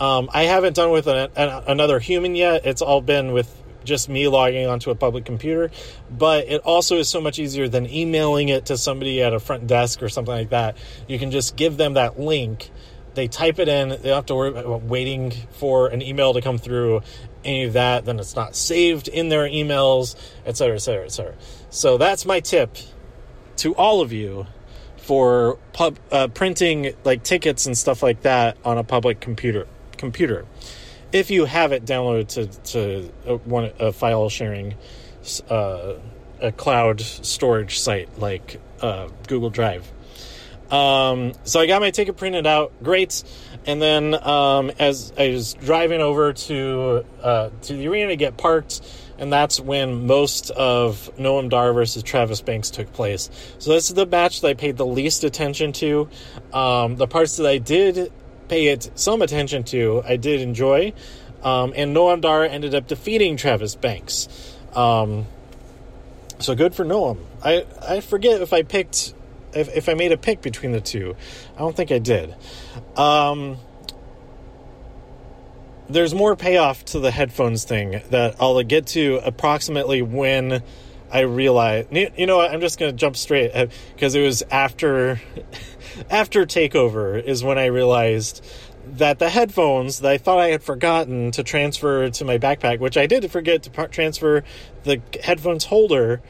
Um, 0.00 0.28
I 0.32 0.44
haven't 0.44 0.74
done 0.74 0.90
with 0.90 1.06
an, 1.06 1.30
an, 1.36 1.62
another 1.68 2.00
human 2.00 2.34
yet. 2.34 2.66
It's 2.66 2.82
all 2.82 3.00
been 3.00 3.32
with 3.32 3.61
just 3.84 4.08
me 4.08 4.28
logging 4.28 4.66
onto 4.66 4.90
a 4.90 4.94
public 4.94 5.24
computer, 5.24 5.70
but 6.10 6.46
it 6.48 6.60
also 6.62 6.96
is 6.96 7.08
so 7.08 7.20
much 7.20 7.38
easier 7.38 7.68
than 7.68 7.88
emailing 7.90 8.48
it 8.48 8.66
to 8.66 8.76
somebody 8.76 9.22
at 9.22 9.32
a 9.32 9.40
front 9.40 9.66
desk 9.66 10.02
or 10.02 10.08
something 10.08 10.34
like 10.34 10.50
that. 10.50 10.76
You 11.08 11.18
can 11.18 11.30
just 11.30 11.56
give 11.56 11.76
them 11.76 11.94
that 11.94 12.18
link. 12.18 12.70
They 13.14 13.28
type 13.28 13.58
it 13.58 13.68
in. 13.68 13.90
They 13.90 13.96
don't 13.96 14.14
have 14.14 14.26
to 14.26 14.34
worry 14.34 14.50
about 14.50 14.82
waiting 14.84 15.32
for 15.52 15.88
an 15.88 16.00
email 16.00 16.32
to 16.32 16.40
come 16.40 16.58
through, 16.58 17.02
any 17.44 17.64
of 17.64 17.74
that. 17.74 18.04
Then 18.04 18.18
it's 18.18 18.34
not 18.34 18.56
saved 18.56 19.08
in 19.08 19.28
their 19.28 19.48
emails, 19.48 20.16
et 20.46 20.56
cetera, 20.56 20.76
et 20.76 20.78
cetera, 20.78 21.04
et 21.04 21.12
cetera. 21.12 21.34
So 21.68 21.98
that's 21.98 22.24
my 22.24 22.40
tip 22.40 22.76
to 23.56 23.74
all 23.74 24.00
of 24.00 24.12
you 24.12 24.46
for 24.96 25.58
pub, 25.72 25.98
uh, 26.10 26.28
printing 26.28 26.94
like 27.04 27.22
tickets 27.22 27.66
and 27.66 27.76
stuff 27.76 28.02
like 28.02 28.22
that 28.22 28.56
on 28.64 28.78
a 28.78 28.84
public 28.84 29.20
computer. 29.20 29.66
Computer 29.98 30.46
if 31.12 31.30
you 31.30 31.44
have 31.44 31.72
it 31.72 31.84
downloaded 31.84 32.28
to 32.28 32.46
to 32.72 33.12
a, 33.26 33.36
one 33.36 33.70
a 33.78 33.92
file 33.92 34.28
sharing 34.28 34.74
uh, 35.48 35.94
a 36.40 36.52
cloud 36.52 37.00
storage 37.00 37.78
site 37.78 38.18
like 38.18 38.60
uh, 38.80 39.08
Google 39.28 39.50
Drive. 39.50 39.90
Um, 40.70 41.34
so 41.44 41.60
I 41.60 41.66
got 41.66 41.82
my 41.82 41.90
ticket 41.90 42.16
printed 42.16 42.46
out, 42.46 42.72
great. 42.82 43.22
And 43.66 43.80
then 43.80 44.14
um, 44.26 44.72
as 44.78 45.12
I 45.18 45.28
was 45.28 45.52
driving 45.52 46.00
over 46.00 46.32
to 46.32 47.04
uh, 47.22 47.50
to 47.62 47.74
the 47.74 47.88
arena 47.88 48.08
to 48.08 48.16
get 48.16 48.38
parked, 48.38 48.80
and 49.18 49.30
that's 49.30 49.60
when 49.60 50.06
most 50.06 50.50
of 50.50 51.10
Noam 51.18 51.50
Dar 51.50 51.74
versus 51.74 52.02
Travis 52.02 52.40
Banks 52.40 52.70
took 52.70 52.90
place. 52.92 53.28
So 53.58 53.70
this 53.72 53.90
is 53.90 53.94
the 53.94 54.06
match 54.06 54.40
that 54.40 54.48
I 54.48 54.54
paid 54.54 54.78
the 54.78 54.86
least 54.86 55.24
attention 55.24 55.72
to. 55.74 56.08
Um, 56.54 56.96
the 56.96 57.06
parts 57.06 57.36
that 57.36 57.46
I 57.46 57.58
did 57.58 58.10
pay 58.52 58.66
it 58.66 58.90
some 58.96 59.22
attention 59.22 59.64
to, 59.64 60.02
I 60.04 60.16
did 60.16 60.42
enjoy. 60.42 60.92
Um, 61.42 61.72
and 61.74 61.96
Noam 61.96 62.20
Dar 62.20 62.44
ended 62.44 62.74
up 62.74 62.86
defeating 62.86 63.38
Travis 63.38 63.76
Banks. 63.76 64.28
Um, 64.74 65.24
so 66.38 66.54
good 66.54 66.74
for 66.74 66.84
Noam. 66.84 67.16
I, 67.42 67.64
I 67.80 68.00
forget 68.00 68.42
if 68.42 68.52
I 68.52 68.62
picked, 68.62 69.14
if, 69.54 69.74
if 69.74 69.88
I 69.88 69.94
made 69.94 70.12
a 70.12 70.18
pick 70.18 70.42
between 70.42 70.72
the 70.72 70.82
two. 70.82 71.16
I 71.56 71.60
don't 71.60 71.74
think 71.74 71.90
I 71.90 71.98
did. 71.98 72.34
Um, 72.94 73.56
there's 75.88 76.12
more 76.12 76.36
payoff 76.36 76.84
to 76.86 77.00
the 77.00 77.10
headphones 77.10 77.64
thing 77.64 78.02
that 78.10 78.36
I'll 78.38 78.62
get 78.62 78.86
to 78.88 79.18
approximately 79.24 80.02
when 80.02 80.62
I 81.12 81.20
realized, 81.20 81.88
You 81.92 82.26
know 82.26 82.38
what? 82.38 82.50
I'm 82.50 82.60
just 82.60 82.78
going 82.78 82.90
to 82.90 82.96
jump 82.96 83.16
straight 83.16 83.52
because 83.94 84.14
it 84.14 84.22
was 84.22 84.42
after 84.50 85.20
after 86.10 86.46
Takeover 86.46 87.22
is 87.22 87.44
when 87.44 87.58
I 87.58 87.66
realized 87.66 88.44
that 88.86 89.18
the 89.18 89.28
headphones 89.28 90.00
that 90.00 90.10
I 90.10 90.18
thought 90.18 90.38
I 90.38 90.48
had 90.48 90.62
forgotten 90.62 91.30
to 91.32 91.42
transfer 91.42 92.08
to 92.10 92.24
my 92.24 92.38
backpack, 92.38 92.80
which 92.80 92.96
I 92.96 93.06
did 93.06 93.30
forget 93.30 93.62
to 93.64 93.88
transfer 93.88 94.42
the 94.84 95.00
headphones 95.22 95.64
holder. 95.64 96.20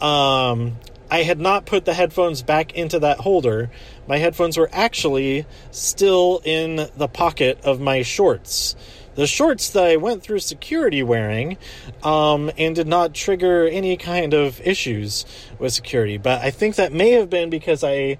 Um, 0.00 0.76
I 1.10 1.22
had 1.22 1.38
not 1.38 1.66
put 1.66 1.84
the 1.84 1.94
headphones 1.94 2.42
back 2.42 2.74
into 2.74 2.98
that 2.98 3.18
holder. 3.18 3.70
My 4.08 4.18
headphones 4.18 4.56
were 4.56 4.68
actually 4.72 5.46
still 5.70 6.42
in 6.44 6.88
the 6.96 7.08
pocket 7.08 7.60
of 7.64 7.80
my 7.80 8.02
shorts. 8.02 8.74
The 9.16 9.26
shorts 9.26 9.70
that 9.70 9.84
I 9.84 9.96
went 9.96 10.22
through 10.22 10.40
security 10.40 11.02
wearing 11.02 11.56
um, 12.02 12.50
and 12.56 12.74
did 12.74 12.86
not 12.86 13.14
trigger 13.14 13.66
any 13.66 13.96
kind 13.96 14.34
of 14.34 14.60
issues 14.60 15.24
with 15.58 15.72
security. 15.72 16.18
But 16.18 16.42
I 16.42 16.50
think 16.50 16.76
that 16.76 16.92
may 16.92 17.12
have 17.12 17.30
been 17.30 17.50
because 17.50 17.82
I 17.82 18.18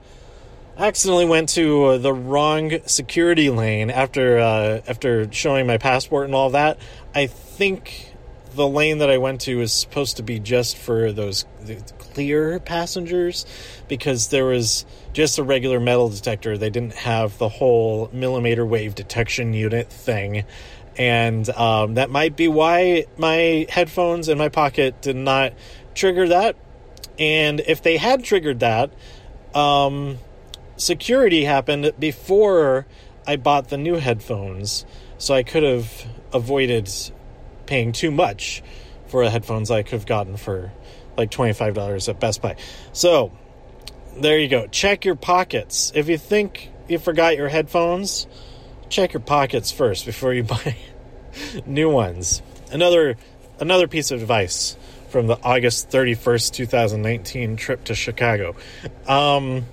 accidentally 0.79 1.27
went 1.27 1.51
to 1.51 1.85
uh, 1.85 1.99
the 1.99 2.13
wrong 2.13 2.79
security 2.87 3.51
lane 3.51 3.91
after 3.91 4.39
uh, 4.39 4.81
after 4.87 5.31
showing 5.33 5.67
my 5.67 5.79
passport 5.79 6.27
and 6.27 6.35
all 6.35 6.51
that. 6.51 6.79
I 7.15 7.27
think 7.27 8.13
the 8.55 8.67
lane 8.67 8.99
that 8.99 9.11
I 9.11 9.19
went 9.19 9.43
to 9.43 9.61
is 9.61 9.73
supposed 9.73 10.17
to 10.17 10.23
be 10.23 10.41
just 10.41 10.79
for 10.79 11.13
those 11.13 11.45
clear 11.99 12.59
passengers 12.59 13.45
because 13.87 14.29
there 14.29 14.47
was 14.47 14.87
just 15.13 15.39
a 15.39 15.43
regular 15.43 15.79
metal 15.79 16.09
detector. 16.09 16.57
They 16.57 16.71
didn't 16.71 16.95
have 16.95 17.37
the 17.37 17.51
whole 17.51 18.09
millimeter 18.13 18.65
wave 18.65 18.95
detection 18.95 19.53
unit 19.53 19.91
thing. 19.91 20.45
And 20.99 21.49
um, 21.51 21.95
that 21.95 22.11
might 22.11 22.37
be 22.37 22.49
why 22.49 23.07
my 23.19 23.67
headphones 23.69 24.29
in 24.29 24.39
my 24.39 24.49
pocket 24.49 25.03
did 25.03 25.17
not 25.17 25.53
trigger 25.95 26.29
that. 26.29 26.57
And 27.19 27.61
if 27.61 27.83
they 27.83 27.97
had 27.97 28.25
triggered 28.25 28.61
that, 28.61 28.91
um, 29.55 30.19
security 30.77 31.45
happened 31.45 31.93
before 31.99 32.87
I 33.27 33.37
bought 33.37 33.69
the 33.69 33.79
new 33.79 33.95
headphones, 33.97 34.85
so 35.19 35.35
I 35.35 35.43
could 35.43 35.63
have 35.63 36.07
avoided 36.33 36.91
paying 37.67 37.93
too 37.93 38.11
much 38.11 38.63
for 39.09 39.25
the 39.25 39.31
headphones 39.31 39.71
I 39.71 39.83
could 39.83 39.93
have 39.93 40.07
gotten 40.07 40.37
for 40.37 40.73
like 41.17 41.31
$25 41.31 42.09
at 42.09 42.21
Best 42.21 42.43
Buy. 42.43 42.57
So, 42.93 43.33
there 44.19 44.39
you 44.39 44.49
go. 44.49 44.67
Check 44.67 45.05
your 45.05 45.15
pockets. 45.15 45.93
If 45.95 46.09
you 46.09 46.19
think 46.19 46.71
you 46.89 46.99
forgot 46.99 47.37
your 47.37 47.49
headphones, 47.49 48.27
check 48.89 49.13
your 49.13 49.21
pockets 49.21 49.71
first 49.71 50.07
before 50.07 50.33
you 50.35 50.43
buy 50.45 50.77
new 51.67 51.91
ones. 51.91 52.43
Another 52.71 53.17
another 53.61 53.89
piece 53.89 54.11
of 54.11 54.21
advice 54.21 54.77
from 55.09 55.29
the 55.29 55.39
August 55.43 55.89
31st, 55.91 56.53
2019 56.53 57.57
trip 57.57 57.85
to 57.85 57.95
Chicago. 57.95 58.55
Um, 59.07 59.65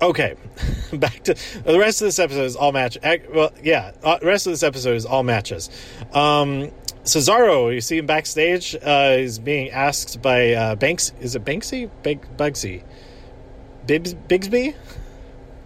Okay, 0.00 0.36
back 0.92 1.24
to 1.24 1.34
the 1.64 1.78
rest 1.78 2.00
of 2.00 2.06
this 2.06 2.20
episode 2.20 2.44
is 2.44 2.54
all 2.54 2.70
match. 2.70 2.96
Well, 3.32 3.52
yeah, 3.62 3.92
uh, 4.04 4.18
the 4.18 4.26
rest 4.26 4.46
of 4.46 4.52
this 4.52 4.62
episode 4.62 4.94
is 4.94 5.04
all 5.04 5.24
matches. 5.24 5.70
Um, 6.12 6.70
Cesaro, 7.02 7.74
you 7.74 7.80
see 7.80 7.98
him 7.98 8.06
backstage. 8.06 8.76
Uh, 8.80 9.16
he's 9.16 9.40
being 9.40 9.70
asked 9.70 10.22
by 10.22 10.52
uh, 10.52 10.74
Banks. 10.76 11.12
Is 11.20 11.34
it 11.34 11.44
Banksy? 11.44 11.90
Big 12.02 12.20
Bugsy? 12.36 12.84
Bibs, 13.86 14.14
Bigsby? 14.14 14.74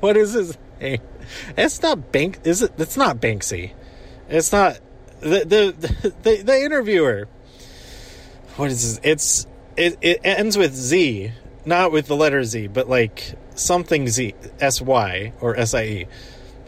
What 0.00 0.16
is 0.16 0.32
his 0.32 0.58
name? 0.80 0.98
It's 1.56 1.82
not 1.82 2.12
Bank. 2.12 2.40
Is 2.44 2.62
it? 2.62 2.72
It's 2.78 2.96
not 2.96 3.20
Banksy. 3.20 3.72
It's 4.28 4.52
not 4.52 4.78
the 5.20 5.44
the 5.44 6.12
the, 6.22 6.42
the 6.42 6.62
interviewer. 6.62 7.28
What 8.56 8.70
is 8.70 8.96
this? 8.96 9.00
It's 9.02 9.46
it, 9.76 9.98
it 10.02 10.20
ends 10.24 10.58
with 10.58 10.74
Z, 10.74 11.32
not 11.64 11.92
with 11.92 12.06
the 12.06 12.16
letter 12.16 12.44
Z, 12.44 12.68
but 12.68 12.88
like 12.88 13.34
something 13.54 14.08
Z 14.08 14.34
S 14.60 14.80
Y 14.80 15.32
or 15.40 15.56
S 15.56 15.74
I 15.74 15.84
E. 15.84 16.06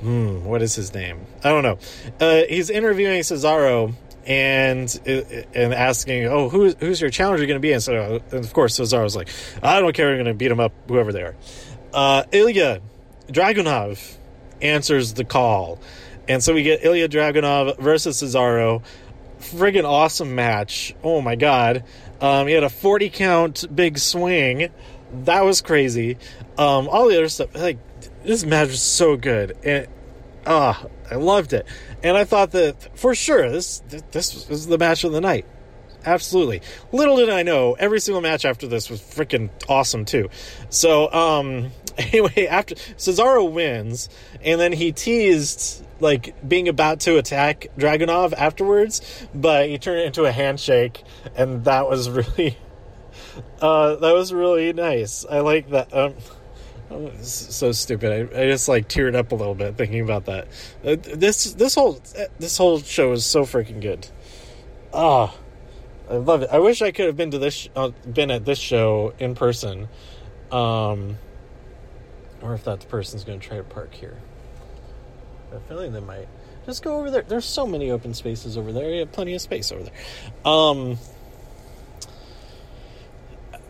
Hmm, 0.01 0.45
what 0.45 0.63
is 0.63 0.75
his 0.75 0.93
name? 0.93 1.25
I 1.43 1.49
don't 1.49 1.63
know. 1.63 1.79
Uh, 2.21 2.43
he's 2.49 2.69
interviewing 2.71 3.21
Cesaro 3.21 3.95
and 4.27 5.01
and 5.07 5.75
asking, 5.75 6.27
"Oh, 6.27 6.49
who's 6.49 6.75
who's 6.81 7.01
your 7.01 7.11
challenger 7.11 7.47
going 7.47 7.57
to 7.57 7.61
be?" 7.61 7.73
And 7.73 7.83
so, 7.83 8.23
and 8.31 8.45
of 8.45 8.53
course, 8.53 8.79
Cesaro's 8.79 9.17
like, 9.17 9.29
"I 9.63 9.81
don't 9.81 9.95
care. 9.95 10.11
I'm 10.11 10.17
going 10.17 10.27
to 10.27 10.35
beat 10.35 10.51
him 10.51 10.61
up, 10.61 10.73
whoever 10.89 11.13
they 11.13 11.23
are." 11.23 11.35
Uh, 11.93 12.25
Ilya 12.33 12.81
Dragunov 13.29 14.17
answers 14.63 15.15
the 15.15 15.25
call, 15.25 15.79
and 16.29 16.43
so 16.43 16.55
we 16.55 16.63
get 16.63 16.85
Ilya 16.85 17.09
Dragunov 17.09 17.79
versus 17.79 18.23
Cesaro. 18.23 18.83
Friggin' 19.41 19.85
awesome 19.85 20.35
match! 20.35 20.95
Oh 21.03 21.21
my 21.21 21.37
god! 21.37 21.85
Um, 22.21 22.47
he 22.47 22.55
had 22.55 22.65
a 22.65 22.71
40 22.71 23.11
count 23.11 23.65
big 23.75 23.99
swing 23.99 24.71
that 25.25 25.45
was 25.45 25.61
crazy. 25.61 26.19
Um, 26.59 26.89
all 26.89 27.09
the 27.09 27.17
other 27.17 27.29
stuff, 27.29 27.55
like 27.55 27.79
this 28.25 28.45
match 28.45 28.69
was 28.69 28.83
so 28.83 29.17
good, 29.17 29.57
and 29.65 29.87
ah, 30.47 30.85
uh, 30.85 30.89
I 31.11 31.15
loved 31.17 31.53
it. 31.53 31.67
And 32.03 32.17
I 32.17 32.25
thought 32.25 32.53
that 32.53 32.99
for 32.99 33.15
sure 33.15 33.51
this 33.51 33.83
this 34.11 34.49
was 34.49 34.67
the 34.67 34.79
match 34.79 35.05
of 35.05 35.13
the 35.13 35.21
night. 35.21 35.47
Absolutely. 36.05 36.61
Little 36.93 37.17
did 37.17 37.31
I 37.31 37.45
know, 37.45 37.75
every 37.75 37.99
single 37.99 38.21
match 38.21 38.45
after 38.45 38.67
this 38.67 38.91
was 38.91 39.01
freaking 39.01 39.49
awesome 39.71 40.05
too. 40.05 40.29
So, 40.69 41.11
um, 41.11 41.71
anyway, 41.99 42.47
after 42.47 42.75
Cesaro 42.75 43.51
wins, 43.51 44.09
and 44.43 44.61
then 44.61 44.73
he 44.73 44.93
teased 44.93 45.85
like 46.01 46.35
being 46.47 46.69
about 46.69 47.01
to 47.01 47.19
attack 47.19 47.69
Dragunov 47.79 48.33
afterwards, 48.33 49.27
but 49.35 49.69
he 49.69 49.79
turned 49.79 50.01
it 50.01 50.07
into 50.07 50.25
a 50.25 50.33
handshake, 50.33 51.03
and 51.37 51.65
that 51.65 51.89
was 51.89 52.11
really 52.11 52.59
uh, 53.61 53.97
that 53.97 54.13
was 54.13 54.33
really 54.33 54.73
nice. 54.73 55.25
I 55.29 55.41
like 55.41 55.71
that. 55.71 55.93
Um, 55.95 56.15
so 57.23 57.73
stupid. 57.73 58.33
I, 58.33 58.43
I, 58.43 58.47
just 58.47 58.69
like 58.69 58.89
teared 58.89 59.17
up 59.17 59.33
a 59.33 59.35
little 59.35 59.55
bit 59.55 59.77
thinking 59.77 60.01
about 60.01 60.27
that. 60.27 60.49
Uh, 60.85 60.97
this 60.97 61.53
this 61.55 61.75
whole 61.75 62.01
this 62.39 62.57
whole 62.57 62.81
show 62.81 63.13
is 63.13 63.25
so 63.25 63.43
freaking 63.43 63.81
good. 63.81 64.07
Ah, 64.93 65.35
oh, 66.09 66.15
I 66.15 66.17
love 66.19 66.43
it. 66.43 66.51
I 66.53 66.59
wish 66.59 66.83
I 66.83 66.93
could 66.93 67.07
have 67.07 67.17
been 67.17 67.31
to 67.33 67.39
this 67.39 67.69
uh, 67.75 67.91
been 68.11 68.31
at 68.31 68.45
this 68.45 68.59
show 68.59 69.15
in 69.19 69.35
person. 69.35 69.89
Um, 70.53 71.19
or 72.45 72.55
if 72.55 72.65
that 72.65 72.89
person's 72.89 73.25
going 73.25 73.41
to 73.41 73.47
try 73.47 73.57
to 73.57 73.65
park 73.65 73.95
here. 73.95 74.19
I 75.51 75.57
am 75.57 75.63
feeling 75.63 75.93
they 75.93 76.01
might. 76.01 76.29
Just 76.67 76.83
go 76.83 76.99
over 76.99 77.11
there. 77.11 77.23
There's 77.23 77.45
so 77.45 77.67
many 77.67 77.91
open 77.91 78.15
spaces 78.15 78.57
over 78.57 78.73
there. 78.73 78.91
You 78.91 79.01
have 79.01 79.13
plenty 79.13 79.35
of 79.35 79.41
space 79.41 79.73
over 79.73 79.83
there. 79.83 79.93
Um. 80.45 80.99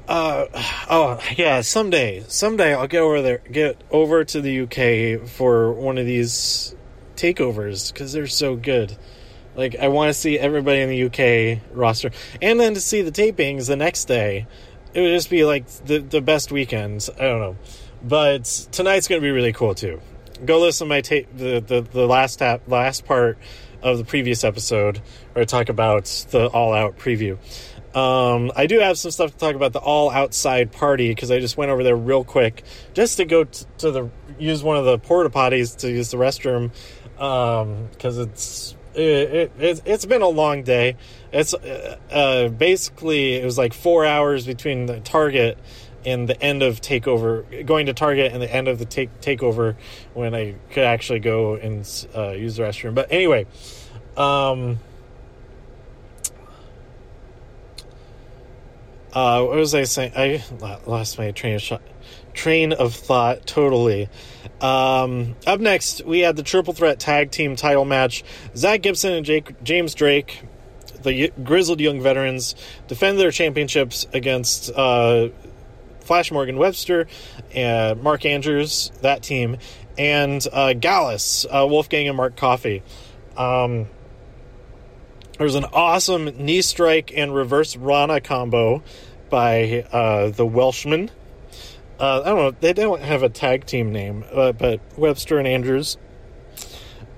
Uh 0.06 0.44
oh 0.90 1.18
yeah 1.34 1.62
someday 1.62 2.22
someday 2.28 2.74
I'll 2.74 2.86
get 2.86 3.00
over 3.00 3.22
there 3.22 3.38
get 3.38 3.80
over 3.90 4.22
to 4.22 4.40
the 4.42 4.60
UK 4.60 5.26
for 5.26 5.72
one 5.72 5.96
of 5.96 6.04
these 6.04 6.76
takeovers 7.16 7.90
because 7.90 8.12
they're 8.12 8.26
so 8.26 8.54
good. 8.54 8.98
Like 9.56 9.76
I 9.76 9.88
want 9.88 10.10
to 10.10 10.14
see 10.14 10.38
everybody 10.38 10.80
in 10.80 10.90
the 10.90 11.04
UK 11.04 11.62
roster, 11.72 12.10
and 12.42 12.60
then 12.60 12.74
to 12.74 12.82
see 12.82 13.00
the 13.00 13.12
tapings 13.12 13.68
the 13.68 13.76
next 13.76 14.04
day. 14.04 14.46
It 14.92 15.00
would 15.00 15.14
just 15.14 15.30
be 15.30 15.44
like 15.44 15.66
the 15.86 15.98
the 15.98 16.20
best 16.20 16.52
weekends. 16.52 17.08
I 17.08 17.22
don't 17.22 17.40
know, 17.40 17.56
but 18.04 18.44
tonight's 18.70 19.08
gonna 19.08 19.20
be 19.20 19.30
really 19.30 19.52
cool 19.52 19.74
too. 19.74 20.00
Go 20.44 20.60
listen 20.60 20.86
to 20.86 20.88
my 20.88 21.00
tape 21.00 21.28
the, 21.36 21.60
the 21.60 21.80
the 21.80 22.06
last 22.06 22.40
last 22.66 23.06
part 23.06 23.38
of 23.82 23.98
the 23.98 24.04
previous 24.04 24.44
episode 24.44 25.00
where 25.32 25.42
I 25.42 25.44
talk 25.44 25.68
about 25.68 26.04
the 26.30 26.46
all 26.48 26.72
out 26.72 26.98
preview. 26.98 27.38
Um, 27.94 28.50
I 28.56 28.66
do 28.66 28.80
have 28.80 28.98
some 28.98 29.12
stuff 29.12 29.30
to 29.32 29.38
talk 29.38 29.54
about 29.54 29.72
the 29.72 29.78
all 29.78 30.10
outside 30.10 30.72
party 30.72 31.10
because 31.10 31.30
I 31.30 31.38
just 31.38 31.56
went 31.56 31.70
over 31.70 31.84
there 31.84 31.96
real 31.96 32.24
quick 32.24 32.64
just 32.92 33.18
to 33.18 33.24
go 33.24 33.44
t- 33.44 33.66
to 33.78 33.90
the 33.92 34.10
use 34.38 34.64
one 34.64 34.76
of 34.76 34.84
the 34.84 34.98
porta 34.98 35.30
potties 35.30 35.76
to 35.78 35.90
use 35.90 36.10
the 36.10 36.16
restroom 36.16 36.72
because 37.14 38.18
um, 38.18 38.28
it's 38.28 38.74
it, 38.94 39.52
it, 39.58 39.82
it's 39.84 40.06
been 40.06 40.22
a 40.22 40.28
long 40.28 40.62
day. 40.62 40.96
It's 41.32 41.54
uh, 41.54 41.98
uh, 42.10 42.48
basically 42.48 43.34
it 43.34 43.44
was 43.44 43.58
like 43.58 43.72
four 43.72 44.04
hours 44.04 44.46
between 44.46 44.86
the 44.86 45.00
Target 45.00 45.58
and 46.04 46.28
the 46.28 46.40
end 46.42 46.62
of 46.62 46.80
takeover, 46.80 47.66
going 47.66 47.86
to 47.86 47.92
Target 47.92 48.32
and 48.32 48.42
the 48.42 48.52
end 48.52 48.68
of 48.68 48.78
the 48.78 48.84
take 48.84 49.20
takeover 49.20 49.76
when 50.12 50.34
I 50.34 50.54
could 50.70 50.84
actually 50.84 51.20
go 51.20 51.54
and 51.54 51.80
uh, 52.14 52.30
use 52.30 52.56
the 52.56 52.64
restroom. 52.64 52.94
But 52.94 53.10
anyway, 53.10 53.46
um, 54.16 54.78
uh, 59.12 59.42
what 59.42 59.56
was 59.56 59.74
I 59.74 59.84
saying? 59.84 60.12
I 60.16 60.42
lost 60.86 61.18
my 61.18 61.30
train 61.30 61.54
of 61.54 61.62
shot 61.62 61.82
train 62.34 62.72
of 62.72 62.94
thought 62.94 63.46
totally. 63.46 64.08
Um, 64.60 65.36
up 65.46 65.60
next, 65.60 66.04
we 66.04 66.20
had 66.20 66.36
the 66.36 66.42
triple 66.42 66.74
threat 66.74 66.98
tag 66.98 67.30
team 67.30 67.56
title 67.56 67.84
match. 67.84 68.24
Zach 68.56 68.82
Gibson 68.82 69.12
and 69.12 69.24
Jake, 69.24 69.62
James 69.62 69.94
Drake, 69.94 70.42
the 71.02 71.30
grizzled 71.42 71.80
young 71.80 72.00
veterans, 72.02 72.54
defend 72.88 73.18
their 73.18 73.30
championships 73.30 74.06
against 74.12 74.70
uh, 74.74 75.28
Flash 76.04 76.30
Morgan 76.30 76.56
Webster 76.56 77.06
and 77.54 78.02
Mark 78.02 78.24
Andrews, 78.24 78.92
that 79.00 79.22
team, 79.22 79.56
and 79.98 80.46
uh, 80.52 80.74
Gallus, 80.74 81.46
uh, 81.46 81.66
Wolfgang 81.68 82.08
and 82.08 82.16
Mark 82.16 82.36
Coffey. 82.36 82.82
Um, 83.36 83.88
there 85.38 85.44
was 85.44 85.56
an 85.56 85.64
awesome 85.72 86.26
knee 86.26 86.62
strike 86.62 87.12
and 87.16 87.34
reverse 87.34 87.76
Rana 87.76 88.20
combo 88.20 88.82
by 89.30 89.84
uh, 89.90 90.30
the 90.30 90.46
Welshman. 90.46 91.10
Uh, 91.98 92.20
I 92.20 92.24
don't 92.24 92.36
know. 92.36 92.50
They 92.52 92.72
don't 92.72 93.02
have 93.02 93.22
a 93.22 93.28
tag 93.28 93.66
team 93.66 93.92
name, 93.92 94.24
uh, 94.32 94.52
but 94.52 94.80
Webster 94.96 95.38
and 95.38 95.48
Andrews 95.48 95.96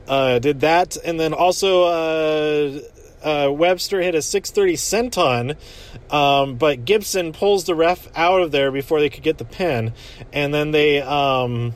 uh, 0.09 0.39
did 0.39 0.61
that, 0.61 0.97
and 0.97 1.19
then 1.19 1.35
also 1.35 2.81
uh, 3.23 3.51
Webster 3.53 4.01
hit 4.01 4.15
a 4.15 4.23
630 4.23 4.77
senton, 4.77 6.13
um, 6.13 6.57
but 6.57 6.85
Gibson 6.85 7.33
pulls 7.33 7.65
the 7.65 7.75
ref 7.75 8.09
out 8.17 8.43
of 8.43 8.53
there 8.53 8.71
before 8.71 9.01
they 9.01 9.09
could 9.09 9.23
get 9.23 9.39
the 9.39 9.45
pin, 9.45 9.93
and 10.33 10.53
then 10.53 10.71
they. 10.71 11.01
Um, 11.03 11.75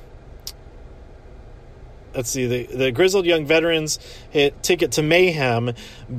let's 2.14 2.28
see 2.28 2.46
the 2.46 2.64
the 2.76 2.90
grizzled 2.90 3.24
young 3.24 3.46
veterans 3.46 4.00
hit 4.30 4.60
ticket 4.64 4.90
to 4.90 5.00
mayhem 5.00 5.72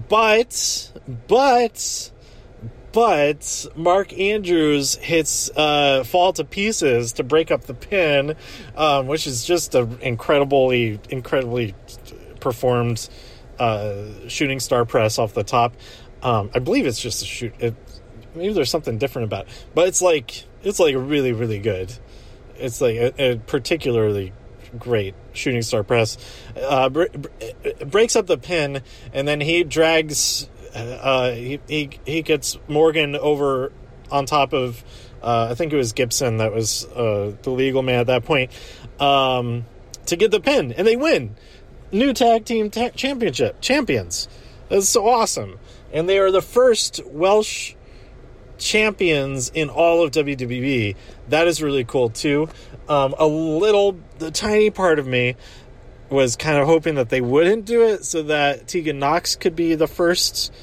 but 0.08 0.90
but 1.28 2.12
but 2.92 3.68
Mark 3.75 4.18
Andrews 4.18 4.96
hits 4.96 5.50
uh, 5.56 6.04
fall 6.04 6.34
to 6.34 6.44
pieces 6.44 7.13
to 7.13 7.24
break 7.24 7.52
up 7.52 7.63
the 7.63 7.74
pin, 7.74 8.36
um, 8.76 9.08
which 9.08 9.28
is 9.28 9.45
just 9.45 9.76
an 9.76 9.98
incredibly, 10.02 11.00
incredibly 11.10 11.74
performed 12.39 13.08
uh, 13.62 14.28
shooting 14.28 14.60
star 14.60 14.86
press 14.86 15.19
off 15.19 15.34
the 15.34 15.43
top. 15.43 15.76
Um, 16.24 16.50
I 16.54 16.60
believe 16.60 16.86
it's 16.88 17.00
just 17.00 17.21
a 17.21 17.26
shoot. 17.26 17.54
It, 17.60 17.76
maybe 18.34 18.54
there's 18.54 18.69
something 18.69 18.97
different 18.97 19.26
about, 19.26 19.47
it. 19.47 19.65
but 19.76 19.88
it's 19.88 20.02
like 20.02 20.43
it's 20.63 20.80
like 20.80 20.95
really, 20.97 21.32
really 21.32 21.60
good. 21.60 21.93
It's 22.58 22.82
like 22.82 22.95
a, 22.95 23.32
a 23.32 23.36
particularly 23.38 24.34
great 24.78 25.13
shooting 25.34 25.62
star 25.62 25.84
press. 25.84 26.17
Uh, 26.56 26.89
br- 26.89 27.06
br- 27.13 27.86
breaks 27.86 28.15
up 28.15 28.28
the 28.28 28.38
pin, 28.38 28.82
and 29.13 29.28
then 29.28 29.41
he 29.41 29.63
drags 29.63 30.50
uh, 30.74 31.32
he, 31.32 31.60
he 31.67 31.89
he 32.06 32.21
gets 32.21 32.58
Morgan 32.67 33.15
over 33.15 33.71
on 34.10 34.26
top 34.26 34.54
of 34.54 34.84
uh, 35.21 35.50
I 35.52 35.56
think 35.56 35.74
it 35.74 35.78
was 35.78 35.93
Gibson 35.93 36.38
that 36.38 36.54
was 36.54 36.86
uh, 36.86 37.36
the 37.43 37.52
legal 37.52 37.82
man 37.82 38.00
at 38.00 38.08
that 38.08 38.26
point 38.26 38.52
um, 39.00 39.65
to 40.08 40.15
get 40.15 40.32
the 40.32 40.39
pin, 40.39 40.71
and 40.74 40.88
they 40.88 40.95
win. 40.95 41.36
New 41.91 42.13
tag 42.13 42.45
team 42.45 42.69
ta- 42.69 42.89
championship 42.89 43.60
champions. 43.62 44.27
That's 44.69 44.88
so 44.88 45.08
awesome, 45.08 45.60
and 45.91 46.08
they 46.08 46.19
are 46.19 46.32
the 46.32 46.41
first 46.41 47.01
Welsh 47.06 47.73
champions 48.58 49.49
in 49.54 49.69
all 49.69 50.04
of 50.04 50.12
WWE. 50.12 50.95
That 51.30 51.47
is 51.47 51.62
really 51.62 51.84
cool 51.84 52.10
too. 52.10 52.47
Um, 52.88 53.13
a 53.17 53.27
little, 53.27 53.99
the 54.19 54.32
tiny 54.32 54.69
part 54.69 54.99
of 54.99 55.08
me 55.08 55.36
was 56.10 56.36
kind 56.36 56.58
of 56.58 56.67
hoping 56.67 56.95
that 56.95 57.10
they 57.10 57.21
wouldn't 57.21 57.65
do 57.65 57.84
it 57.84 58.06
so 58.06 58.23
that 58.23 58.67
Tegan 58.67 58.99
Nox 58.99 59.36
could 59.36 59.56
be 59.56 59.75
the 59.75 59.88
first 59.88 60.54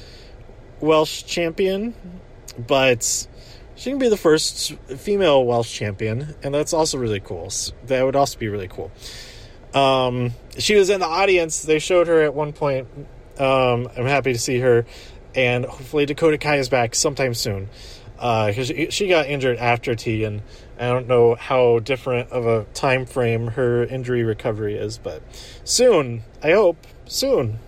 Welsh 0.79 1.23
champion, 1.23 1.93
but 2.57 3.27
she 3.75 3.89
can 3.89 3.99
be 3.99 4.09
the 4.09 4.17
first 4.17 4.73
female 4.97 5.45
Welsh 5.45 5.71
champion, 5.71 6.35
and 6.43 6.53
that's 6.53 6.73
also 6.73 6.97
really 6.97 7.19
cool. 7.19 7.49
So 7.49 7.73
that 7.85 8.03
would 8.03 8.15
also 8.15 8.37
be 8.37 8.47
really 8.47 8.67
cool. 8.67 8.91
Um, 9.73 10.33
she 10.59 10.75
was 10.75 10.89
in 10.89 10.99
the 10.99 11.07
audience. 11.07 11.63
They 11.63 11.79
showed 11.79 12.07
her 12.07 12.21
at 12.21 12.33
one 12.33 12.53
point. 12.53 12.87
Um, 13.37 13.89
I'm 13.97 14.05
happy 14.05 14.33
to 14.33 14.39
see 14.39 14.59
her, 14.59 14.85
and 15.33 15.65
hopefully 15.65 16.05
Dakota 16.05 16.37
Kai 16.37 16.57
is 16.57 16.69
back 16.69 16.93
sometime 16.93 17.33
soon 17.33 17.69
because 18.19 18.69
uh, 18.69 18.73
she, 18.73 18.91
she 18.91 19.07
got 19.07 19.27
injured 19.27 19.57
after 19.57 19.95
Tegan. 19.95 20.41
I 20.77 20.87
don't 20.87 21.07
know 21.07 21.35
how 21.35 21.79
different 21.79 22.31
of 22.31 22.45
a 22.45 22.65
time 22.73 23.05
frame 23.05 23.47
her 23.47 23.83
injury 23.85 24.23
recovery 24.23 24.75
is, 24.75 24.97
but 24.97 25.21
soon, 25.63 26.23
I 26.43 26.51
hope, 26.51 26.85
soon. 27.05 27.59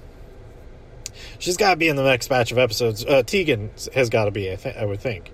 She's 1.40 1.56
got 1.56 1.72
to 1.72 1.76
be 1.78 1.88
in 1.88 1.96
the 1.96 2.04
next 2.04 2.28
batch 2.28 2.52
of 2.52 2.58
episodes. 2.58 3.06
Uh, 3.06 3.24
Tegan 3.24 3.72
has 3.94 4.10
got 4.10 4.26
to 4.26 4.32
be, 4.32 4.52
I, 4.52 4.56
th- 4.56 4.76
I 4.76 4.86
would 4.86 5.00
think. 5.00 5.32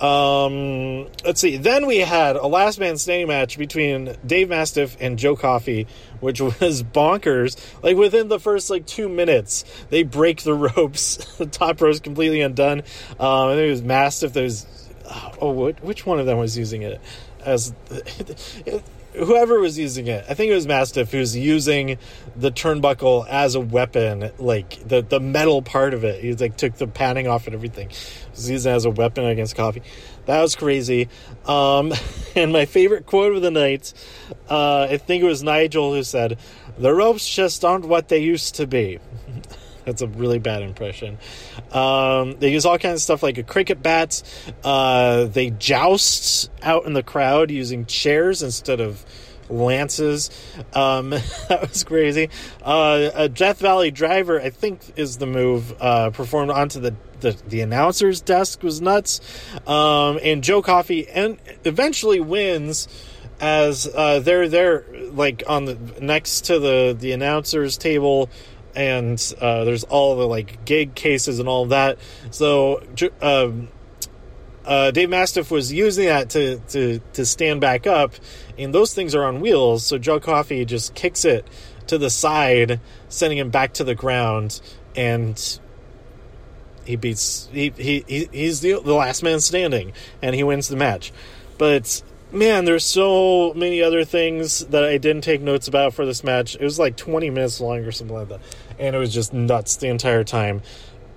Um, 0.00 1.06
let's 1.24 1.40
see. 1.40 1.56
Then 1.56 1.86
we 1.86 1.98
had 1.98 2.36
a 2.36 2.46
last 2.46 2.78
man 2.78 2.98
standing 2.98 3.28
match 3.28 3.56
between 3.56 4.14
Dave 4.26 4.50
Mastiff 4.50 4.96
and 5.00 5.18
Joe 5.18 5.36
Coffey, 5.36 5.86
which 6.20 6.40
was 6.60 6.82
bonkers. 6.82 7.56
Like 7.82 7.96
within 7.96 8.28
the 8.28 8.38
first 8.38 8.68
like 8.70 8.86
two 8.86 9.08
minutes, 9.08 9.64
they 9.90 10.02
break 10.02 10.42
the 10.42 10.54
ropes. 10.76 11.36
the 11.36 11.46
top 11.46 11.80
row 11.80 11.90
is 11.90 12.00
completely 12.00 12.40
undone. 12.40 12.82
Um, 13.18 13.50
and 13.50 13.60
it 13.60 13.70
was 13.70 13.82
Mastiff 13.82 14.34
was. 14.34 14.66
Oh, 15.40 15.72
which 15.82 16.04
one 16.04 16.18
of 16.18 16.26
them 16.26 16.38
was 16.38 16.58
using 16.58 16.82
it 16.82 17.00
as? 17.44 17.72
whoever 19.16 19.58
was 19.58 19.78
using 19.78 20.06
it, 20.06 20.24
I 20.28 20.34
think 20.34 20.50
it 20.50 20.54
was 20.54 20.66
Mastiff 20.66 21.10
who's 21.10 21.36
using 21.36 21.98
the 22.36 22.50
turnbuckle 22.50 23.26
as 23.28 23.54
a 23.54 23.60
weapon, 23.60 24.30
like 24.38 24.86
the 24.86 25.02
the 25.02 25.20
metal 25.20 25.62
part 25.62 25.94
of 25.94 26.04
it. 26.04 26.22
He 26.22 26.34
like 26.34 26.56
took 26.56 26.74
the 26.74 26.86
padding 26.86 27.26
off 27.26 27.46
and 27.46 27.54
everything. 27.54 27.88
He's 28.30 28.50
using 28.50 28.72
it 28.72 28.76
as 28.76 28.84
a 28.84 28.90
weapon 28.90 29.24
against 29.24 29.56
Coffey. 29.56 29.82
That 30.26 30.40
was 30.40 30.54
crazy. 30.56 31.08
Um, 31.46 31.92
and 32.36 32.52
my 32.52 32.66
favorite 32.66 33.06
quote 33.06 33.34
of 33.34 33.42
the 33.42 33.50
night, 33.50 33.92
uh, 34.50 34.88
I 34.90 34.98
think 34.98 35.22
it 35.22 35.26
was 35.26 35.42
Nigel 35.42 35.94
who 35.94 36.02
said, 36.02 36.38
"The 36.78 36.92
ropes 36.92 37.28
just 37.28 37.64
aren't 37.64 37.86
what 37.86 38.08
they 38.08 38.18
used 38.18 38.56
to 38.56 38.66
be." 38.66 38.98
That's 39.86 40.02
a 40.02 40.08
really 40.08 40.40
bad 40.40 40.62
impression. 40.62 41.16
Um, 41.72 42.32
they 42.40 42.52
use 42.52 42.66
all 42.66 42.76
kinds 42.76 42.96
of 42.96 43.02
stuff 43.02 43.22
like 43.22 43.38
a 43.38 43.44
cricket 43.44 43.82
bats. 43.82 44.24
Uh, 44.64 45.26
they 45.26 45.50
joust 45.50 46.50
out 46.60 46.86
in 46.86 46.92
the 46.92 47.04
crowd 47.04 47.52
using 47.52 47.86
chairs 47.86 48.42
instead 48.42 48.80
of 48.80 49.06
lances. 49.48 50.30
Um, 50.74 51.10
that 51.48 51.68
was 51.68 51.84
crazy. 51.84 52.30
Uh, 52.62 53.10
a 53.14 53.28
Death 53.28 53.60
Valley 53.60 53.92
driver, 53.92 54.40
I 54.40 54.50
think, 54.50 54.80
is 54.96 55.18
the 55.18 55.26
move 55.26 55.72
uh, 55.80 56.10
performed 56.10 56.50
onto 56.50 56.80
the, 56.80 56.96
the, 57.20 57.36
the 57.46 57.60
announcer's 57.60 58.20
desk 58.20 58.64
was 58.64 58.80
nuts. 58.80 59.20
Um, 59.68 60.18
and 60.20 60.42
Joe 60.42 60.62
Coffey 60.62 61.08
and 61.08 61.38
eventually 61.64 62.18
wins 62.18 62.88
as 63.40 63.86
uh, 63.86 64.18
they're 64.20 64.48
there 64.48 64.84
like 65.12 65.42
on 65.46 65.66
the 65.66 65.74
next 66.00 66.46
to 66.46 66.58
the 66.58 66.96
the 66.98 67.12
announcer's 67.12 67.76
table 67.76 68.30
and 68.76 69.34
uh, 69.40 69.64
there's 69.64 69.84
all 69.84 70.16
the 70.16 70.26
like 70.26 70.64
gig 70.64 70.94
cases 70.94 71.38
and 71.38 71.48
all 71.48 71.64
of 71.64 71.70
that. 71.70 71.98
So 72.30 72.82
um, 73.20 73.68
uh, 74.64 74.90
Dave 74.90 75.08
Mastiff 75.08 75.50
was 75.50 75.72
using 75.72 76.06
that 76.06 76.30
to, 76.30 76.58
to 76.58 77.00
to 77.14 77.26
stand 77.26 77.60
back 77.60 77.86
up, 77.86 78.12
and 78.58 78.74
those 78.74 78.94
things 78.94 79.14
are 79.14 79.24
on 79.24 79.40
wheels. 79.40 79.84
So 79.84 79.98
Joe 79.98 80.20
Coffey 80.20 80.64
just 80.64 80.94
kicks 80.94 81.24
it 81.24 81.46
to 81.86 81.98
the 81.98 82.10
side, 82.10 82.80
sending 83.08 83.38
him 83.38 83.50
back 83.50 83.72
to 83.74 83.84
the 83.84 83.94
ground, 83.94 84.60
and 84.94 85.58
he 86.84 86.96
beats 86.96 87.48
he, 87.52 87.72
he, 87.76 88.04
he 88.06 88.28
he's 88.32 88.60
the, 88.60 88.80
the 88.80 88.94
last 88.94 89.22
man 89.22 89.40
standing 89.40 89.92
and 90.22 90.34
he 90.34 90.44
wins 90.44 90.68
the 90.68 90.76
match 90.76 91.12
but 91.58 92.00
man 92.36 92.64
there's 92.64 92.84
so 92.84 93.52
many 93.54 93.82
other 93.82 94.04
things 94.04 94.66
that 94.66 94.84
i 94.84 94.98
didn't 94.98 95.22
take 95.22 95.40
notes 95.40 95.68
about 95.68 95.94
for 95.94 96.06
this 96.06 96.22
match. 96.22 96.54
It 96.54 96.62
was 96.62 96.78
like 96.78 96.96
20 96.96 97.30
minutes 97.30 97.60
long 97.60 97.78
or 97.78 97.92
something 97.92 98.16
like 98.16 98.28
that. 98.28 98.40
And 98.78 98.94
it 98.94 98.98
was 98.98 99.12
just 99.12 99.32
nuts 99.32 99.76
the 99.76 99.88
entire 99.88 100.24
time. 100.24 100.62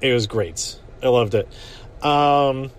It 0.01 0.13
was 0.13 0.27
great. 0.27 0.79
I 1.03 1.10
loved 1.10 1.36
it. 1.36 1.47
Um, 2.03 2.71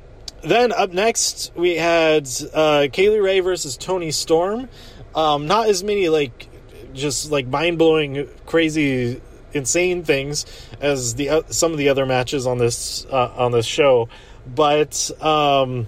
then 0.42 0.72
up 0.72 0.90
next 0.90 1.52
we 1.54 1.76
had 1.76 2.28
uh, 2.54 2.88
Kay 2.92 3.10
Lee 3.10 3.18
Ray 3.18 3.40
versus 3.40 3.76
Toni 3.76 4.10
Storm. 4.10 4.68
Um, 5.14 5.46
not 5.46 5.68
as 5.68 5.84
many 5.84 6.08
like 6.08 6.48
just 6.94 7.30
like 7.30 7.46
mind 7.46 7.78
blowing, 7.78 8.28
crazy 8.46 9.20
insane 9.52 10.04
things 10.04 10.46
as 10.80 11.16
the 11.16 11.28
uh, 11.28 11.42
some 11.48 11.72
of 11.72 11.78
the 11.78 11.88
other 11.88 12.06
matches 12.06 12.46
on 12.46 12.58
this 12.58 13.04
uh, 13.06 13.32
on 13.36 13.52
this 13.52 13.66
show, 13.66 14.08
but 14.46 15.10
um, 15.20 15.86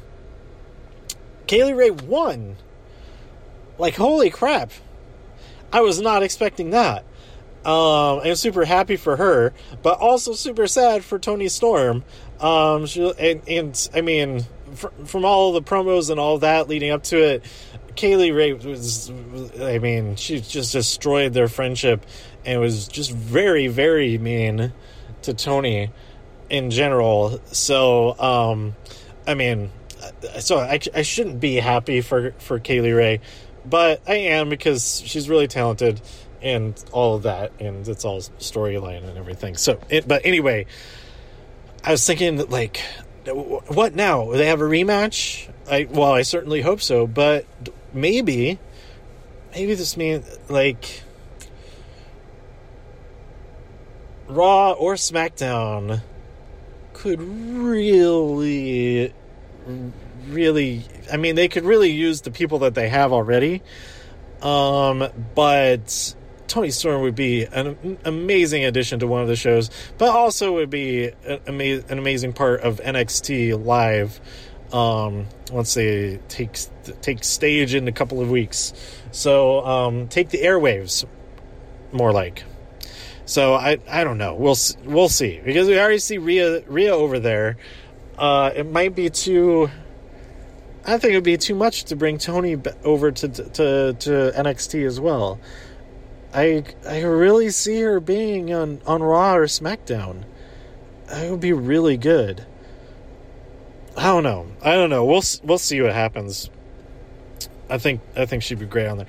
Kay 1.46 1.64
Lee 1.64 1.72
Ray 1.72 1.90
won. 1.90 2.56
Like 3.78 3.96
holy 3.96 4.30
crap! 4.30 4.70
I 5.72 5.80
was 5.80 6.00
not 6.00 6.22
expecting 6.22 6.70
that. 6.70 7.04
Um, 7.64 8.20
I'm 8.24 8.34
super 8.34 8.64
happy 8.64 8.96
for 8.96 9.16
her, 9.16 9.52
but 9.82 9.98
also 9.98 10.32
super 10.32 10.66
sad 10.66 11.04
for 11.04 11.18
Toni 11.18 11.48
Storm. 11.48 12.04
Um, 12.40 12.86
she, 12.86 13.12
and, 13.18 13.48
and 13.48 13.88
I 13.94 14.00
mean, 14.00 14.44
fr- 14.74 14.88
from 15.04 15.24
all 15.24 15.52
the 15.52 15.62
promos 15.62 16.10
and 16.10 16.18
all 16.18 16.38
that 16.38 16.68
leading 16.68 16.90
up 16.90 17.04
to 17.04 17.16
it, 17.18 17.44
Kay 17.94 18.16
Lee 18.16 18.30
Ray 18.32 18.52
was, 18.52 19.10
I 19.60 19.78
mean, 19.78 20.16
she 20.16 20.40
just 20.40 20.72
destroyed 20.72 21.34
their 21.34 21.48
friendship 21.48 22.04
and 22.44 22.60
was 22.60 22.88
just 22.88 23.12
very, 23.12 23.68
very 23.68 24.18
mean 24.18 24.72
to 25.22 25.34
Toni 25.34 25.90
in 26.50 26.70
general. 26.70 27.40
So, 27.52 28.18
um, 28.18 28.74
I 29.26 29.34
mean, 29.34 29.70
so 30.40 30.58
I, 30.58 30.78
I 30.94 31.02
shouldn't 31.02 31.40
be 31.40 31.56
happy 31.56 32.00
for, 32.00 32.32
for 32.38 32.58
Kay 32.58 32.80
Lee 32.80 32.92
Ray, 32.92 33.20
but 33.64 34.02
I 34.06 34.14
am 34.14 34.48
because 34.48 35.02
she's 35.04 35.28
really 35.28 35.48
talented 35.48 36.00
and 36.40 36.82
all 36.90 37.14
of 37.16 37.22
that, 37.22 37.52
and 37.60 37.86
it's 37.86 38.04
all 38.04 38.20
storyline 38.20 39.08
and 39.08 39.16
everything. 39.16 39.56
So, 39.56 39.78
it, 39.88 40.08
but 40.08 40.26
anyway, 40.26 40.66
I 41.84 41.92
was 41.92 42.04
thinking 42.04 42.36
that, 42.36 42.50
like, 42.50 42.78
what 43.24 43.94
now? 43.94 44.32
They 44.32 44.46
have 44.46 44.60
a 44.60 44.64
rematch? 44.64 45.48
I 45.70 45.86
well, 45.88 46.12
I 46.12 46.22
certainly 46.22 46.60
hope 46.60 46.80
so, 46.80 47.06
but 47.06 47.46
maybe, 47.92 48.58
maybe 49.52 49.74
this 49.74 49.96
means 49.96 50.26
like 50.48 51.02
Raw 54.26 54.72
or 54.72 54.94
SmackDown 54.94 56.02
could 56.94 57.20
really, 57.20 59.12
really. 60.28 60.84
I 61.12 61.16
mean, 61.16 61.34
they 61.34 61.48
could 61.48 61.64
really 61.64 61.90
use 61.90 62.22
the 62.22 62.30
people 62.30 62.60
that 62.60 62.74
they 62.74 62.88
have 62.88 63.12
already. 63.12 63.62
Um, 64.42 65.08
but 65.34 66.14
Toni 66.48 66.70
Storm 66.70 67.02
would 67.02 67.14
be 67.14 67.44
an 67.44 67.98
amazing 68.04 68.64
addition 68.64 68.98
to 69.00 69.06
one 69.06 69.22
of 69.22 69.28
the 69.28 69.36
shows, 69.36 69.70
but 69.98 70.10
also 70.10 70.54
would 70.54 70.70
be 70.70 71.06
an, 71.24 71.40
ama- 71.46 71.82
an 71.88 71.98
amazing 71.98 72.32
part 72.32 72.60
of 72.60 72.80
NXT 72.80 73.64
Live 73.64 74.20
um, 74.72 75.26
once 75.50 75.74
they 75.74 76.18
take 76.28 76.58
take 77.00 77.24
stage 77.24 77.74
in 77.74 77.86
a 77.88 77.92
couple 77.92 78.20
of 78.20 78.30
weeks. 78.30 78.72
So 79.12 79.64
um, 79.64 80.08
take 80.08 80.30
the 80.30 80.38
airwaves, 80.38 81.04
more 81.92 82.12
like. 82.12 82.44
So 83.24 83.54
I 83.54 83.78
I 83.88 84.04
don't 84.04 84.18
know. 84.18 84.34
We'll 84.34 84.56
we'll 84.84 85.08
see 85.08 85.40
because 85.44 85.68
we 85.68 85.78
already 85.78 85.98
see 85.98 86.18
Rhea 86.18 86.62
Rhea 86.66 86.94
over 86.94 87.18
there. 87.18 87.56
Uh, 88.18 88.50
it 88.54 88.66
might 88.66 88.94
be 88.94 89.10
too. 89.10 89.70
I 90.84 90.98
think 90.98 91.12
it 91.12 91.16
would 91.16 91.24
be 91.24 91.36
too 91.36 91.54
much 91.54 91.84
to 91.84 91.96
bring 91.96 92.18
Toni 92.18 92.56
over 92.84 93.12
to 93.12 93.28
to 93.28 93.92
to 93.92 94.32
NXT 94.34 94.86
as 94.86 95.00
well. 95.00 95.38
I 96.34 96.64
I 96.86 97.02
really 97.02 97.50
see 97.50 97.80
her 97.80 98.00
being 98.00 98.52
on 98.52 98.80
on 98.86 99.02
Raw 99.02 99.36
or 99.36 99.46
SmackDown. 99.46 100.24
That 101.06 101.30
would 101.30 101.40
be 101.40 101.52
really 101.52 101.96
good. 101.96 102.46
I 103.96 104.04
don't 104.04 104.22
know. 104.22 104.46
I 104.62 104.74
don't 104.74 104.90
know. 104.90 105.04
We'll 105.04 105.22
we'll 105.44 105.58
see 105.58 105.80
what 105.80 105.92
happens. 105.92 106.50
I 107.68 107.78
think 107.78 108.00
I 108.16 108.26
think 108.26 108.42
she'd 108.42 108.58
be 108.58 108.66
great 108.66 108.86
on 108.88 108.98
there. 108.98 109.06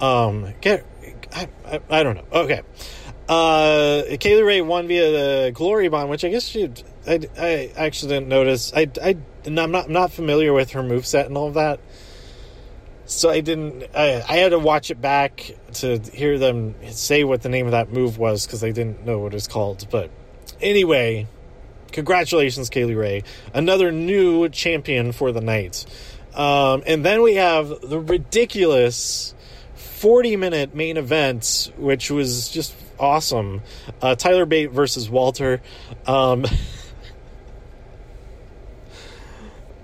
Um, 0.00 0.54
get 0.60 0.84
I, 1.34 1.48
I, 1.64 1.80
I 1.90 2.02
don't 2.02 2.16
know. 2.16 2.24
Okay. 2.32 2.62
Uh, 3.28 4.02
Kay 4.20 4.36
Lee 4.36 4.42
Ray 4.42 4.60
won 4.60 4.86
via 4.86 5.10
the 5.10 5.50
Glory 5.52 5.88
Bomb, 5.88 6.08
which 6.08 6.24
I 6.24 6.28
guess 6.28 6.44
she. 6.44 6.70
I, 7.06 7.20
I 7.36 7.72
actually 7.76 8.14
didn't 8.14 8.28
notice. 8.28 8.72
I, 8.74 8.88
I 9.02 9.16
I'm 9.46 9.70
not 9.70 9.88
not 9.88 10.12
familiar 10.12 10.52
with 10.52 10.72
her 10.72 10.82
move 10.82 11.06
set 11.06 11.26
and 11.26 11.36
all 11.36 11.48
of 11.48 11.54
that, 11.54 11.80
so 13.04 13.30
I 13.30 13.40
didn't. 13.40 13.84
I, 13.94 14.22
I 14.28 14.36
had 14.36 14.50
to 14.50 14.58
watch 14.58 14.90
it 14.90 15.00
back 15.00 15.50
to 15.74 15.98
hear 15.98 16.38
them 16.38 16.74
say 16.90 17.24
what 17.24 17.42
the 17.42 17.48
name 17.48 17.66
of 17.66 17.72
that 17.72 17.92
move 17.92 18.18
was 18.18 18.46
because 18.46 18.64
I 18.64 18.70
didn't 18.70 19.04
know 19.06 19.18
what 19.18 19.32
it 19.32 19.36
was 19.36 19.48
called. 19.48 19.86
But 19.90 20.10
anyway, 20.60 21.26
Congratulations, 21.96 22.68
Kay 22.68 22.84
Lee 22.84 22.94
Ray. 22.94 23.22
Another 23.54 23.90
new 23.90 24.50
champion 24.50 25.12
for 25.12 25.32
the 25.32 25.40
night. 25.40 25.86
Um, 26.34 26.82
and 26.86 27.02
then 27.02 27.22
we 27.22 27.36
have 27.36 27.68
the 27.80 27.98
ridiculous 27.98 29.34
40 29.74 30.36
minute 30.36 30.74
main 30.74 30.98
event, 30.98 31.72
which 31.78 32.10
was 32.10 32.50
just 32.50 32.74
awesome. 33.00 33.62
Uh, 34.02 34.14
Tyler 34.14 34.44
Bate 34.44 34.70
versus 34.70 35.08
Walter. 35.08 35.62
Um, 36.06 36.44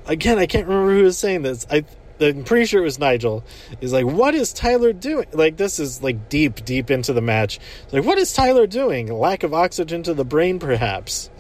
again, 0.07 0.39
I 0.39 0.47
can't 0.47 0.67
remember 0.67 0.95
who 0.95 1.05
was 1.05 1.19
saying 1.19 1.43
this. 1.43 1.67
I, 1.71 1.85
I'm 2.21 2.45
pretty 2.45 2.67
sure 2.67 2.81
it 2.81 2.85
was 2.85 2.99
Nigel. 2.99 3.45
He's 3.81 3.93
like, 3.93 4.07
"What 4.07 4.35
is 4.35 4.53
Tyler 4.53 4.93
doing?" 4.93 5.27
Like 5.33 5.57
this 5.57 5.79
is 5.79 6.03
like 6.03 6.29
deep, 6.29 6.65
deep 6.65 6.91
into 6.91 7.13
the 7.13 7.23
match. 7.23 7.59
Like, 7.91 8.05
what 8.05 8.19
is 8.19 8.33
Tyler 8.33 8.67
doing? 8.67 9.13
Lack 9.13 9.43
of 9.43 9.53
oxygen 9.53 10.03
to 10.05 10.15
the 10.15 10.25
brain, 10.25 10.59
perhaps 10.59 11.31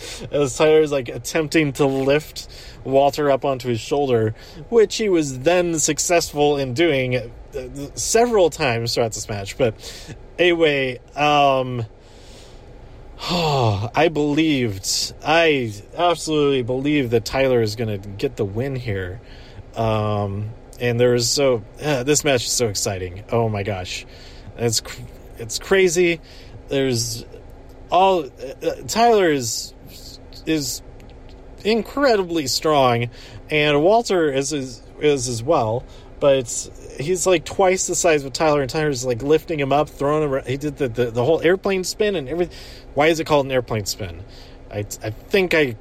as 0.30 0.56
Tyler 0.56 0.80
is 0.80 0.92
like 0.92 1.08
attempting 1.08 1.72
to 1.74 1.86
lift 1.86 2.48
Walter 2.84 3.30
up 3.30 3.44
onto 3.44 3.68
his 3.68 3.80
shoulder, 3.80 4.34
which 4.68 4.96
he 4.96 5.08
was 5.08 5.40
then 5.40 5.78
successful 5.78 6.56
in 6.56 6.74
doing 6.74 7.16
uh, 7.16 7.30
several 7.94 8.50
times 8.50 8.94
throughout 8.94 9.12
this 9.12 9.28
match. 9.28 9.58
But 9.58 9.74
anyway, 10.38 11.00
um, 11.14 11.84
oh, 13.22 13.90
I 13.94 14.08
believed, 14.08 15.14
I 15.24 15.72
absolutely 15.96 16.62
believe 16.62 17.10
that 17.10 17.24
Tyler 17.24 17.62
is 17.62 17.76
going 17.76 18.00
to 18.00 18.08
get 18.08 18.36
the 18.36 18.44
win 18.44 18.76
here. 18.76 19.20
Um, 19.76 20.50
and 20.80 20.98
there 20.98 21.12
was 21.12 21.28
so 21.28 21.62
uh, 21.82 22.02
this 22.04 22.24
match 22.24 22.44
is 22.44 22.52
so 22.52 22.68
exciting. 22.68 23.24
Oh 23.30 23.48
my 23.48 23.62
gosh, 23.62 24.06
it's 24.56 24.82
it's 25.38 25.58
crazy. 25.58 26.20
There's 26.68 27.24
all 27.90 28.24
uh, 28.24 28.70
Tyler 28.88 29.30
is 29.30 29.74
is 30.46 30.82
incredibly 31.64 32.46
strong, 32.46 33.10
and 33.50 33.82
Walter 33.82 34.32
is 34.32 34.52
is, 34.52 34.82
is 35.00 35.28
as 35.28 35.42
well. 35.42 35.84
But 36.20 36.70
he's 36.98 37.26
like 37.26 37.44
twice 37.44 37.86
the 37.86 37.94
size 37.94 38.24
of 38.24 38.32
Tyler, 38.32 38.60
and 38.60 38.70
Tyler's 38.70 39.04
like 39.04 39.22
lifting 39.22 39.58
him 39.58 39.72
up, 39.72 39.88
throwing 39.88 40.22
him. 40.22 40.32
Around. 40.34 40.46
He 40.46 40.56
did 40.56 40.76
the, 40.76 40.88
the, 40.88 41.10
the 41.10 41.24
whole 41.24 41.40
airplane 41.40 41.82
spin 41.84 42.14
and 42.14 42.28
everything. 42.28 42.56
Why 42.94 43.06
is 43.06 43.20
it 43.20 43.26
called 43.26 43.46
an 43.46 43.52
airplane 43.52 43.86
spin? 43.86 44.22
I 44.70 44.80
I 45.02 45.10
think 45.10 45.54
I, 45.54 45.76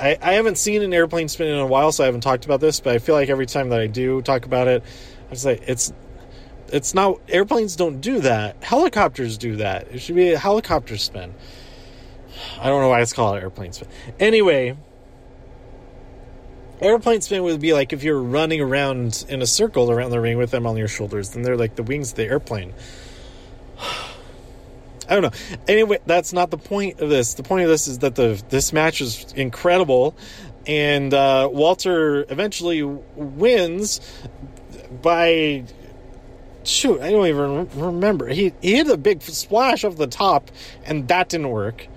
I 0.00 0.16
I 0.22 0.32
haven't 0.32 0.56
seen 0.56 0.82
an 0.82 0.94
airplane 0.94 1.28
spin 1.28 1.48
in 1.48 1.58
a 1.58 1.66
while, 1.66 1.92
so 1.92 2.02
I 2.02 2.06
haven't 2.06 2.22
talked 2.22 2.46
about 2.46 2.60
this. 2.60 2.80
But 2.80 2.94
I 2.94 2.98
feel 2.98 3.14
like 3.14 3.28
every 3.28 3.46
time 3.46 3.68
that 3.68 3.80
I 3.80 3.86
do 3.86 4.22
talk 4.22 4.46
about 4.46 4.68
it, 4.68 4.82
I 5.30 5.34
say 5.34 5.60
it's 5.66 5.92
it's 6.72 6.94
not 6.94 7.20
airplanes 7.28 7.76
don't 7.76 8.00
do 8.00 8.20
that. 8.20 8.62
Helicopters 8.62 9.38
do 9.38 9.56
that. 9.56 9.88
It 9.92 10.00
should 10.00 10.16
be 10.16 10.32
a 10.32 10.38
helicopter 10.38 10.96
spin. 10.96 11.34
I 12.60 12.68
don't 12.68 12.80
know 12.80 12.88
why 12.88 13.00
it's 13.00 13.12
called 13.12 13.38
airplane 13.38 13.72
spin. 13.72 13.88
Anyway, 14.18 14.76
airplane 16.80 17.20
spin 17.20 17.42
would 17.42 17.60
be 17.60 17.72
like 17.72 17.92
if 17.92 18.02
you're 18.02 18.20
running 18.20 18.60
around 18.60 19.24
in 19.28 19.42
a 19.42 19.46
circle 19.46 19.90
around 19.90 20.10
the 20.10 20.20
ring 20.20 20.38
with 20.38 20.50
them 20.50 20.66
on 20.66 20.76
your 20.76 20.88
shoulders, 20.88 21.30
then 21.30 21.42
they're 21.42 21.56
like 21.56 21.76
the 21.76 21.82
wings 21.82 22.10
of 22.10 22.16
the 22.16 22.24
airplane. 22.24 22.74
I 25.08 25.14
don't 25.14 25.22
know. 25.22 25.58
Anyway, 25.66 25.98
that's 26.04 26.34
not 26.34 26.50
the 26.50 26.58
point 26.58 27.00
of 27.00 27.08
this. 27.08 27.34
The 27.34 27.42
point 27.42 27.64
of 27.64 27.70
this 27.70 27.88
is 27.88 28.00
that 28.00 28.14
the 28.14 28.42
this 28.50 28.74
match 28.74 29.00
is 29.00 29.32
incredible, 29.32 30.14
and 30.66 31.14
uh, 31.14 31.48
Walter 31.50 32.26
eventually 32.28 32.82
wins 32.82 34.00
by 35.02 35.64
shoot. 36.64 37.00
I 37.00 37.10
don't 37.10 37.26
even 37.26 37.70
remember. 37.80 38.28
He 38.28 38.52
he 38.60 38.76
hit 38.76 38.88
a 38.88 38.98
big 38.98 39.22
splash 39.22 39.84
off 39.84 39.96
the 39.96 40.06
top, 40.06 40.50
and 40.84 41.08
that 41.08 41.30
didn't 41.30 41.48
work. 41.48 41.88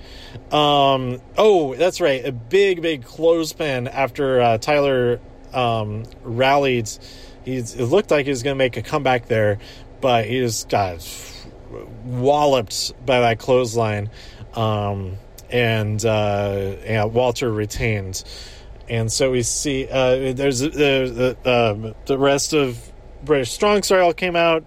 Um, 0.52 1.22
oh, 1.38 1.76
that's 1.76 2.02
right. 2.02 2.26
A 2.26 2.32
big, 2.32 2.82
big 2.82 3.06
clothespin 3.06 3.88
after 3.88 4.42
uh, 4.42 4.58
Tyler 4.58 5.20
um, 5.54 6.04
rallied. 6.24 6.90
He's, 7.46 7.76
it 7.76 7.86
looked 7.86 8.12
like 8.12 8.26
he 8.26 8.32
was 8.32 8.44
going 8.44 8.56
to 8.56 8.58
make 8.58 8.78
a 8.78 8.82
comeback 8.82 9.28
there, 9.28 9.60
but 10.02 10.26
he 10.26 10.40
just 10.40 10.70
got 10.70 11.02
walloped 12.04 12.94
by 13.06 13.22
that 13.22 13.40
clothesline, 13.40 14.10
um, 14.54 15.18
and 15.50 16.04
uh, 16.06 16.76
yeah, 16.84 17.06
Walter 17.06 17.52
retained. 17.52 18.24
And 18.90 19.12
so 19.12 19.32
we 19.32 19.44
see 19.44 19.88
uh, 19.90 20.34
there's 20.34 20.60
the 20.60 21.38
the, 21.44 21.50
um, 21.50 21.96
the 22.06 22.18
rest 22.18 22.54
of 22.54 22.78
British 23.24 23.52
Strong 23.52 23.84
Style 23.84 24.14
came 24.14 24.36
out. 24.36 24.66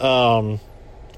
Um, 0.00 0.60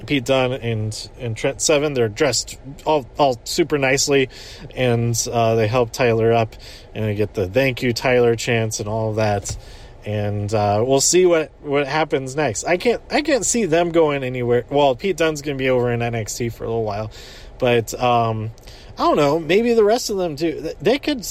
Pete 0.07 0.25
Dunne 0.25 0.53
and 0.53 1.11
and 1.19 1.37
Trent 1.37 1.61
Seven. 1.61 1.95
They're 1.95 2.09
dressed 2.09 2.59
all 2.85 3.07
all 3.19 3.41
super 3.45 3.79
nicely, 3.79 4.29
and 4.75 5.17
uh, 5.31 5.55
they 5.55 5.67
help 5.67 5.93
Tyler 5.93 6.33
up, 6.33 6.57
and 6.95 7.07
we 7.07 7.15
get 7.15 7.35
the 7.35 7.49
thank 7.49 7.83
you 7.83 7.93
Tyler 7.93 8.37
chants 8.37 8.81
and 8.81 8.89
all 8.89 9.15
that. 9.15 9.57
And 10.05 10.53
uh, 10.55 10.83
we'll 10.87 11.01
see 11.01 11.27
what 11.27 11.53
what 11.61 11.87
happens 11.87 12.35
next. 12.35 12.65
I 12.65 12.77
can't 12.77 13.03
I 13.11 13.23
can't 13.23 13.45
see 13.45 13.67
them 13.67 13.91
going 13.91 14.25
anywhere. 14.25 14.65
Well, 14.71 14.95
Pete 14.97 15.17
Dunne's 15.17 15.43
going 15.43 15.57
to 15.57 15.63
be 15.63 15.69
over 15.69 15.93
in 15.93 16.01
NXT 16.01 16.53
for 16.53 16.65
a 16.65 16.69
little 16.69 16.85
while, 16.85 17.11
but 17.59 17.93
um, 18.01 18.51
I 18.97 19.03
don't 19.03 19.17
know. 19.17 19.39
Maybe 19.39 19.75
the 19.75 19.85
rest 19.85 20.11
of 20.11 20.17
them 20.17 20.37
too. 20.37 20.73
They 20.81 20.99
could. 20.99 21.27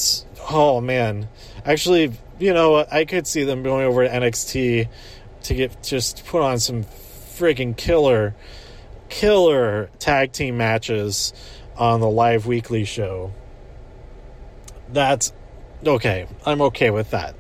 Oh 0.52 0.82
man, 0.82 1.28
actually, 1.66 2.14
you 2.38 2.54
know, 2.54 2.86
I 2.92 3.06
could 3.06 3.28
see 3.28 3.44
them 3.44 3.64
going 3.64 3.86
over 3.86 4.04
to 4.04 4.10
NXT 4.10 4.88
to 5.44 5.54
get 5.54 5.82
just 5.84 6.26
put 6.26 6.42
on 6.42 6.60
some 6.60 6.84
freaking 6.84 7.76
killer 7.76 8.36
killer 9.10 9.90
tag 10.00 10.32
team 10.32 10.58
matches 10.58 11.34
on 11.78 12.00
the 12.00 12.10
live 12.10 12.46
weekly 12.46 12.86
show. 12.86 13.34
That's 14.92 15.34
okay. 15.86 16.28
I'm 16.46 16.62
okay 16.64 16.90
with 16.90 17.12
that. 17.12 17.36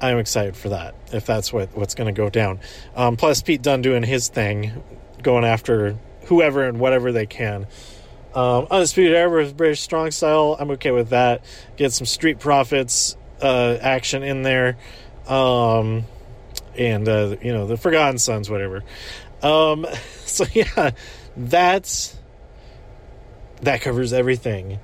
I'm 0.00 0.18
excited 0.18 0.56
for 0.56 0.68
that 0.70 0.94
if 1.12 1.26
that's 1.26 1.52
what 1.52 1.76
what's 1.76 1.94
going 1.94 2.12
to 2.12 2.16
go 2.16 2.30
down. 2.30 2.60
Um, 2.94 3.16
plus, 3.16 3.42
Pete 3.42 3.62
Dunne 3.62 3.82
doing 3.82 4.02
his 4.02 4.28
thing, 4.28 4.82
going 5.22 5.44
after 5.44 5.96
whoever 6.26 6.64
and 6.64 6.78
whatever 6.78 7.12
they 7.12 7.26
can. 7.26 7.66
Um, 8.34 8.66
Undisputed 8.70 9.16
Era 9.16 9.42
with 9.42 9.56
British 9.56 9.80
Strong 9.80 10.12
Style. 10.12 10.56
I'm 10.60 10.70
okay 10.72 10.90
with 10.90 11.10
that. 11.10 11.42
Get 11.76 11.92
some 11.92 12.06
Street 12.06 12.38
Profits 12.38 13.16
uh, 13.42 13.78
action 13.80 14.22
in 14.22 14.42
there, 14.42 14.76
um, 15.26 16.04
and 16.76 17.08
uh, 17.08 17.36
you 17.42 17.52
know 17.52 17.66
the 17.66 17.76
Forgotten 17.76 18.18
Sons, 18.18 18.50
whatever. 18.50 18.84
Um, 19.42 19.86
so 20.24 20.44
yeah, 20.52 20.90
that's 21.36 22.16
that 23.62 23.80
covers 23.80 24.12
everything. 24.12 24.78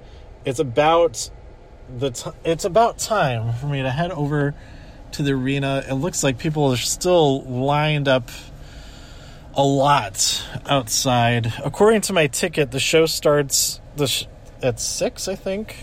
It's 0.45 0.59
about 0.59 1.31
the 1.99 2.11
t- 2.11 2.31
it's 2.45 2.65
about 2.65 2.99
time 2.99 3.53
for 3.55 3.67
me 3.67 3.83
to 3.83 3.91
head 3.91 4.11
over 4.11 4.55
to 5.13 5.23
the 5.23 5.33
arena. 5.33 5.85
It 5.89 5.95
looks 5.95 6.23
like 6.23 6.39
people 6.39 6.65
are 6.73 6.77
still 6.77 7.43
lined 7.43 8.09
up 8.09 8.31
a 9.55 9.63
lot 9.63 10.45
outside. 10.67 11.53
According 11.65 12.03
to 12.03 12.13
my 12.13 12.27
ticket, 12.27 12.71
the 12.71 12.81
show 12.81 13.07
starts 13.07 13.81
the 13.97 14.07
sh- 14.07 14.27
at 14.63 14.81
six, 14.81 15.29
I 15.29 15.37
think. 15.37 15.77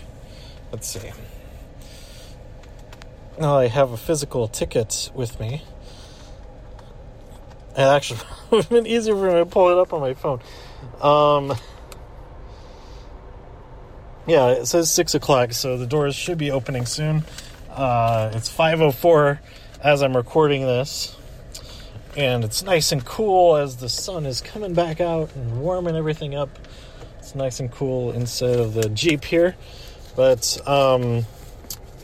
Let's 0.70 0.88
see. 0.88 1.10
Now 3.38 3.58
I 3.58 3.68
have 3.68 3.92
a 3.92 3.96
physical 3.96 4.48
ticket 4.48 5.10
with 5.14 5.40
me. 5.40 5.62
It 7.76 7.80
actually 7.80 8.20
would 8.50 8.64
have 8.64 8.70
been 8.70 8.86
easier 8.86 9.14
for 9.14 9.26
me 9.28 9.34
to 9.34 9.46
pull 9.46 9.70
it 9.70 9.78
up 9.78 9.92
on 9.92 10.00
my 10.00 10.14
phone. 10.14 10.40
Um, 11.00 11.54
yeah, 14.26 14.48
it 14.48 14.66
says 14.66 14.92
six 14.92 15.14
o'clock, 15.14 15.52
so 15.52 15.78
the 15.78 15.86
doors 15.86 16.14
should 16.14 16.38
be 16.38 16.50
opening 16.50 16.86
soon. 16.86 17.24
Uh, 17.70 18.30
it's 18.34 18.54
5.04 18.54 19.38
as 19.82 20.02
I'm 20.02 20.16
recording 20.16 20.62
this, 20.62 21.16
and 22.16 22.44
it's 22.44 22.62
nice 22.62 22.92
and 22.92 23.04
cool 23.04 23.56
as 23.56 23.78
the 23.78 23.88
sun 23.88 24.26
is 24.26 24.40
coming 24.40 24.74
back 24.74 25.00
out 25.00 25.34
and 25.34 25.60
warming 25.60 25.96
everything 25.96 26.34
up. 26.34 26.50
It's 27.18 27.34
nice 27.34 27.60
and 27.60 27.70
cool 27.70 28.12
inside 28.12 28.58
of 28.58 28.74
the 28.74 28.88
Jeep 28.90 29.24
here, 29.24 29.56
but 30.14 30.58
um, 30.68 31.24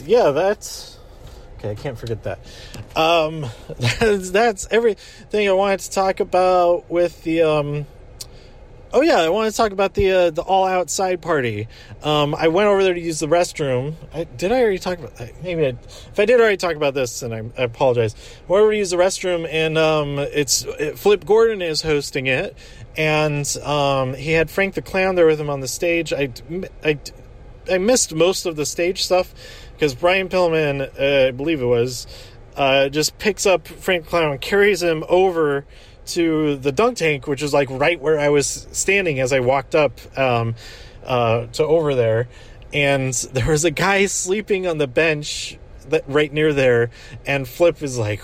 yeah, 0.05 0.31
that's 0.31 0.98
Okay, 1.59 1.73
I 1.73 1.75
can't 1.75 1.99
forget 1.99 2.23
that. 2.23 2.39
Um, 2.95 3.47
that's, 3.79 4.31
that's 4.31 4.69
everything 4.71 5.49
I 5.49 5.53
wanted 5.53 5.81
to 5.81 5.91
talk 5.91 6.21
about 6.21 6.89
with 6.89 7.25
the. 7.25 7.43
Um, 7.43 7.87
oh 8.93 9.01
yeah, 9.01 9.17
I 9.17 9.29
wanted 9.29 9.51
to 9.51 9.57
talk 9.57 9.73
about 9.73 9.95
the 9.95 10.13
uh, 10.13 10.31
the 10.31 10.43
all 10.43 10.67
outside 10.67 11.21
party. 11.21 11.67
Um, 12.05 12.37
I 12.37 12.47
went 12.47 12.69
over 12.69 12.85
there 12.85 12.95
to 12.95 13.01
use 13.01 13.19
the 13.19 13.27
restroom. 13.27 13.95
I, 14.15 14.23
did 14.23 14.53
I 14.53 14.61
already 14.61 14.79
talk 14.79 14.99
about? 14.99 15.17
That? 15.17 15.43
Maybe 15.43 15.67
I, 15.67 15.71
if 15.71 16.19
I 16.19 16.27
did 16.27 16.41
already 16.41 16.59
talk 16.59 16.77
about 16.77 16.95
this, 16.95 17.19
then 17.21 17.33
I, 17.33 17.39
I 17.61 17.65
apologize. 17.65 18.15
I 18.49 18.53
went 18.53 18.63
over 18.63 18.71
to 18.71 18.79
use 18.79 18.91
the 18.91 18.97
restroom, 18.97 19.49
and 19.51 19.77
um, 19.77 20.21
it's 20.21 20.63
it, 20.63 20.97
Flip 20.97 21.27
Gordon 21.27 21.61
is 21.61 21.83
hosting 21.83 22.29
it, 22.29 22.57
and 22.97 23.45
um, 23.65 24.15
he 24.15 24.31
had 24.31 24.49
Frank 24.49 24.75
the 24.75 24.83
Clown 24.83 25.17
there 25.17 25.27
with 25.27 25.41
him 25.41 25.51
on 25.51 25.59
the 25.59 25.69
stage. 25.69 26.13
I, 26.13 26.31
I, 26.85 26.99
I 27.69 27.79
missed 27.79 28.15
most 28.15 28.47
of 28.47 28.55
the 28.55 28.65
stage 28.65 29.03
stuff 29.03 29.35
because 29.79 29.95
Brian 29.95 30.29
Pillman, 30.29 30.91
uh, 30.99 31.29
I 31.29 31.31
believe 31.31 31.63
it 31.63 31.67
was, 31.67 32.09
uh, 32.57 32.89
just 32.89 33.17
picks 33.19 33.47
up 33.47 33.69
Frank 33.69 34.09
Clown, 34.09 34.37
carries 34.39 34.83
him 34.83 35.05
over 35.09 35.65
to 36.07 36.57
the 36.57 36.73
dunk 36.73 36.99
tank, 36.99 37.29
which 37.29 37.45
is 37.45 37.55
like 37.55 37.69
right 37.71 38.01
where 38.01 38.19
I 38.19 38.29
was 38.29 38.67
standing 38.73 39.21
as 39.21 39.33
I 39.33 39.39
walked 39.39 39.77
up 39.77 40.01
um, 40.19 40.57
uh, 41.05 41.47
to 41.53 41.65
over 41.65 41.95
there, 41.95 42.27
and 42.73 43.15
there 43.33 43.47
was 43.47 43.65
a 43.65 43.71
guy 43.71 44.07
sleeping 44.07 44.67
on 44.67 44.79
the 44.79 44.89
bench 44.89 45.57
that 45.91 46.05
right 46.07 46.33
near 46.33 46.53
there, 46.53 46.91
and 47.27 47.47
Flip 47.47 47.83
is 47.83 47.99
like, 47.99 48.21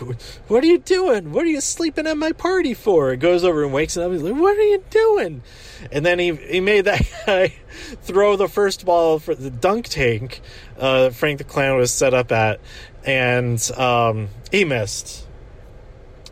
"What 0.49 0.65
are 0.65 0.67
you 0.67 0.79
doing? 0.79 1.33
What 1.33 1.45
are 1.45 1.51
you 1.51 1.61
sleeping 1.61 2.07
at 2.07 2.17
my 2.17 2.33
party 2.33 2.75
for?" 2.75 3.13
It 3.13 3.19
goes 3.19 3.45
over 3.45 3.65
and 3.65 3.73
wakes 3.73 3.97
him 3.97 4.05
up. 4.05 4.13
He's 4.13 4.23
like, 4.23 4.35
"What 4.35 4.57
are 4.57 4.63
you 4.63 4.83
doing?" 4.91 5.43
And 5.91 6.05
then 6.05 6.19
he 6.19 6.35
he 6.35 6.61
made 6.61 6.87
that 6.87 7.03
guy 7.27 7.55
throw 8.03 8.37
the 8.37 8.49
first 8.49 8.85
ball 8.85 9.19
for 9.19 9.35
the 9.35 9.51
dunk 9.51 9.89
tank. 9.89 10.41
Uh, 10.79 11.11
Frank 11.11 11.39
the 11.39 11.45
Clown 11.45 11.77
was 11.77 11.93
set 11.93 12.15
up 12.15 12.33
at, 12.33 12.61
and 13.05 13.61
um, 13.77 14.29
he 14.51 14.65
missed. 14.65 15.27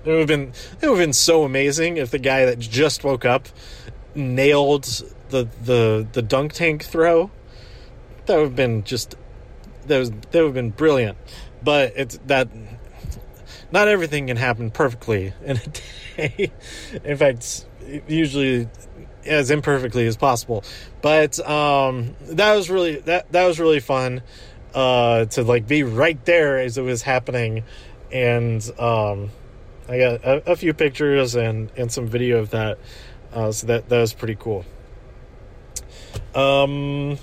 It 0.05 0.11
would 0.11 0.19
have 0.19 0.29
been 0.29 0.53
it 0.81 0.89
would 0.89 0.99
have 0.99 1.07
been 1.07 1.13
so 1.13 1.45
amazing 1.45 1.97
if 1.97 2.11
the 2.11 2.19
guy 2.19 2.45
that 2.45 2.59
just 2.59 3.05
woke 3.05 3.25
up 3.25 3.49
nailed 4.15 4.85
the 5.31 5.49
the 5.65 6.07
the 6.13 6.23
dunk 6.23 6.53
tank 6.53 6.85
throw. 6.85 7.31
That 8.27 8.37
would 8.37 8.45
have 8.45 8.57
been 8.57 8.85
just 8.85 9.17
that 9.87 9.99
was 9.99 10.11
that 10.11 10.35
would 10.35 10.45
have 10.45 10.55
been 10.55 10.71
brilliant. 10.71 11.19
But 11.63 11.93
it's 11.97 12.19
that 12.27 12.49
not 13.71 13.89
everything 13.89 14.27
can 14.27 14.37
happen 14.37 14.71
perfectly 14.71 15.33
in 15.45 15.57
a 15.57 15.67
day. 16.17 16.53
in 17.05 17.17
fact, 17.17 17.67
usually 18.07 18.69
as 19.25 19.51
imperfectly 19.51 20.07
as 20.07 20.17
possible. 20.17 20.65
But 21.01 21.39
um, 21.49 22.15
that 22.23 22.55
was 22.55 22.71
really 22.71 23.01
that 23.01 23.33
that 23.33 23.47
was 23.47 23.59
really 23.59 23.81
fun 23.81 24.23
uh, 24.75 25.27
to 25.27 25.43
like 25.43 25.67
be 25.67 25.83
right 25.83 26.23
there 26.25 26.59
as 26.59 26.79
it 26.79 26.83
was 26.83 27.03
happening, 27.03 27.65
and 28.11 28.63
um, 28.79 29.31
I 29.89 29.99
got 29.99 30.25
a, 30.25 30.53
a, 30.53 30.57
few 30.57 30.75
pictures 30.75 31.35
and 31.35 31.71
and 31.77 31.91
some 31.91 32.07
video 32.07 32.39
of 32.39 32.51
that. 32.51 32.79
Uh, 33.33 33.51
so 33.53 33.67
that 33.69 33.89
that 33.89 33.99
was 33.99 34.13
pretty 34.13 34.37
cool. 34.39 34.65
Um 36.35 37.19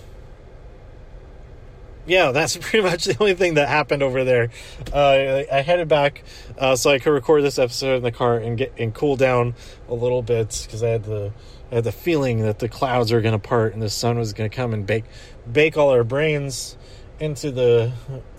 yeah, 2.10 2.32
that's 2.32 2.58
pretty 2.62 2.82
much 2.82 3.06
the 3.06 3.18
only 3.20 3.36
thing 3.36 3.54
that 3.54 3.70
happened 3.70 4.04
over 4.04 4.24
there. 4.24 4.50
Uh, 4.92 5.44
I 5.52 5.62
headed 5.62 5.88
back 5.88 6.24
uh, 6.58 6.76
so 6.76 6.90
I 6.90 7.00
could 7.00 7.12
record 7.12 7.44
this 7.44 7.60
episode 7.60 7.98
in 7.98 8.04
the 8.04 8.12
car 8.12 8.38
and 8.38 8.58
get 8.58 8.74
and 8.78 8.94
cool 8.94 9.16
down 9.16 9.54
a 9.88 9.94
little 9.94 10.22
bit 10.22 10.62
because 10.66 10.84
I 10.84 10.90
had 10.90 11.04
the 11.04 11.32
I 11.72 11.76
had 11.76 11.84
the 11.84 11.92
feeling 11.92 12.40
that 12.42 12.60
the 12.60 12.68
clouds 12.68 13.12
are 13.12 13.22
going 13.22 13.34
to 13.34 13.40
part 13.40 13.74
and 13.74 13.82
the 13.82 13.90
sun 13.90 14.18
was 14.18 14.34
going 14.34 14.50
to 14.50 14.56
come 14.56 14.74
and 14.74 14.86
bake 14.86 15.06
bake 15.52 15.78
all 15.78 15.90
our 15.92 16.04
brains 16.04 16.76
into 17.20 17.52
the 17.52 17.94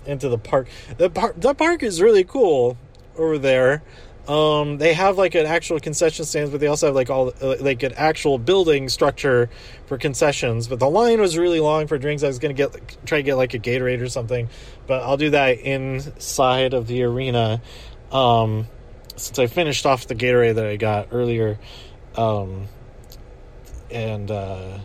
into 0.05 0.29
the 0.29 0.37
park. 0.37 0.67
The 0.97 1.09
park 1.09 1.35
the 1.37 1.53
park 1.53 1.83
is 1.83 2.01
really 2.01 2.23
cool 2.23 2.77
over 3.17 3.37
there. 3.37 3.83
Um, 4.31 4.77
they 4.77 4.93
have 4.93 5.17
like 5.17 5.35
an 5.35 5.45
actual 5.45 5.77
concession 5.81 6.23
stands, 6.23 6.51
but 6.51 6.61
they 6.61 6.67
also 6.67 6.85
have 6.85 6.95
like 6.95 7.09
all 7.09 7.33
uh, 7.41 7.57
like 7.59 7.83
an 7.83 7.91
actual 7.97 8.37
building 8.37 8.87
structure 8.87 9.49
for 9.87 9.97
concessions. 9.97 10.69
But 10.69 10.79
the 10.79 10.89
line 10.89 11.19
was 11.19 11.37
really 11.37 11.59
long 11.59 11.87
for 11.87 11.97
drinks. 11.97 12.23
I 12.23 12.27
was 12.27 12.39
gonna 12.39 12.53
get 12.53 12.71
try 13.05 13.17
to 13.17 13.23
get 13.23 13.35
like 13.35 13.53
a 13.55 13.59
Gatorade 13.59 14.01
or 14.01 14.07
something, 14.07 14.47
but 14.87 15.03
I'll 15.03 15.17
do 15.17 15.31
that 15.31 15.59
inside 15.59 16.73
of 16.73 16.87
the 16.87 17.03
arena. 17.03 17.61
Um, 18.09 18.67
since 19.17 19.37
I 19.37 19.47
finished 19.47 19.85
off 19.85 20.07
the 20.07 20.15
Gatorade 20.15 20.55
that 20.55 20.65
I 20.65 20.77
got 20.77 21.09
earlier, 21.11 21.59
um, 22.15 22.67
and 23.89 24.31
uh, 24.31 24.79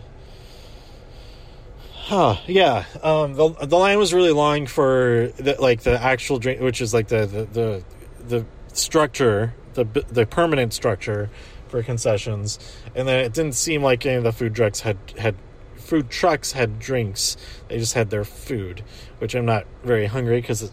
huh, 1.93 2.37
yeah, 2.49 2.85
um, 3.01 3.35
the 3.35 3.51
the 3.51 3.79
line 3.79 3.99
was 3.99 4.13
really 4.13 4.33
long 4.33 4.67
for 4.67 5.31
the, 5.37 5.55
like 5.61 5.83
the 5.83 6.03
actual 6.03 6.41
drink, 6.41 6.61
which 6.61 6.81
is 6.81 6.93
like 6.93 7.07
the 7.07 7.27
the 7.27 7.45
the, 7.45 7.85
the 8.27 8.47
structure, 8.79 9.55
the 9.75 9.85
the 10.09 10.27
permanent 10.27 10.73
structure 10.73 11.31
for 11.69 11.83
concessions, 11.83 12.59
and 12.95 13.07
then 13.09 13.25
it 13.25 13.33
didn't 13.33 13.55
seem 13.55 13.83
like 13.83 14.07
any 14.07 14.17
of 14.17 14.25
the 14.25 14.33
food 14.33 14.55
trucks 14.55 14.81
had 14.81 14.99
had 15.19 15.35
food 15.77 16.11
trucks 16.11 16.53
had 16.53 16.79
drinks. 16.79 17.37
They 17.69 17.79
just 17.79 17.95
had 17.95 18.11
their 18.11 18.25
food, 18.25 18.83
which 19.19 19.35
I'm 19.35 19.47
not 19.47 19.67
very 19.85 20.07
hungry 20.07 20.41
because 20.41 20.73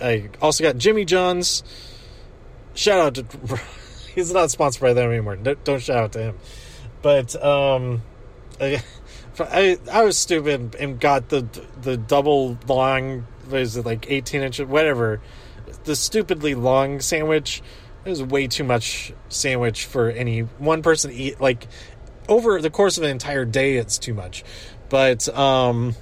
I 0.00 0.30
also 0.40 0.64
got 0.64 0.78
Jimmy 0.78 1.04
John's. 1.04 1.62
Shout 2.74 2.98
out 3.00 3.14
to 3.14 3.60
he's 4.14 4.32
not 4.32 4.50
sponsored 4.50 4.82
by 4.82 4.92
them 4.92 5.10
anymore. 5.10 5.36
Don't 5.36 5.82
shout 5.82 5.96
out 5.96 6.12
to 6.12 6.18
him. 6.20 6.38
but 7.02 7.42
um, 7.44 8.02
I, 8.60 8.82
I, 9.38 9.78
I 9.90 10.04
was 10.04 10.18
stupid 10.18 10.74
and 10.76 10.98
got 10.98 11.28
the 11.28 11.46
the 11.80 11.96
double 11.96 12.58
long. 12.66 13.26
What 13.48 13.60
is 13.60 13.76
it 13.76 13.84
like 13.84 14.10
eighteen 14.10 14.42
inches? 14.42 14.66
Whatever. 14.66 15.20
The 15.84 15.96
stupidly 15.96 16.54
long 16.54 17.00
sandwich. 17.00 17.62
It 18.04 18.10
was 18.10 18.22
way 18.22 18.48
too 18.48 18.64
much 18.64 19.12
sandwich 19.30 19.86
for 19.86 20.10
any 20.10 20.40
one 20.40 20.82
person 20.82 21.10
to 21.10 21.16
eat. 21.16 21.40
Like 21.40 21.66
over 22.28 22.60
the 22.60 22.70
course 22.70 22.98
of 22.98 23.04
an 23.04 23.10
entire 23.10 23.44
day, 23.44 23.76
it's 23.76 23.98
too 23.98 24.14
much. 24.14 24.44
But 24.90 25.28
um, 25.36 25.94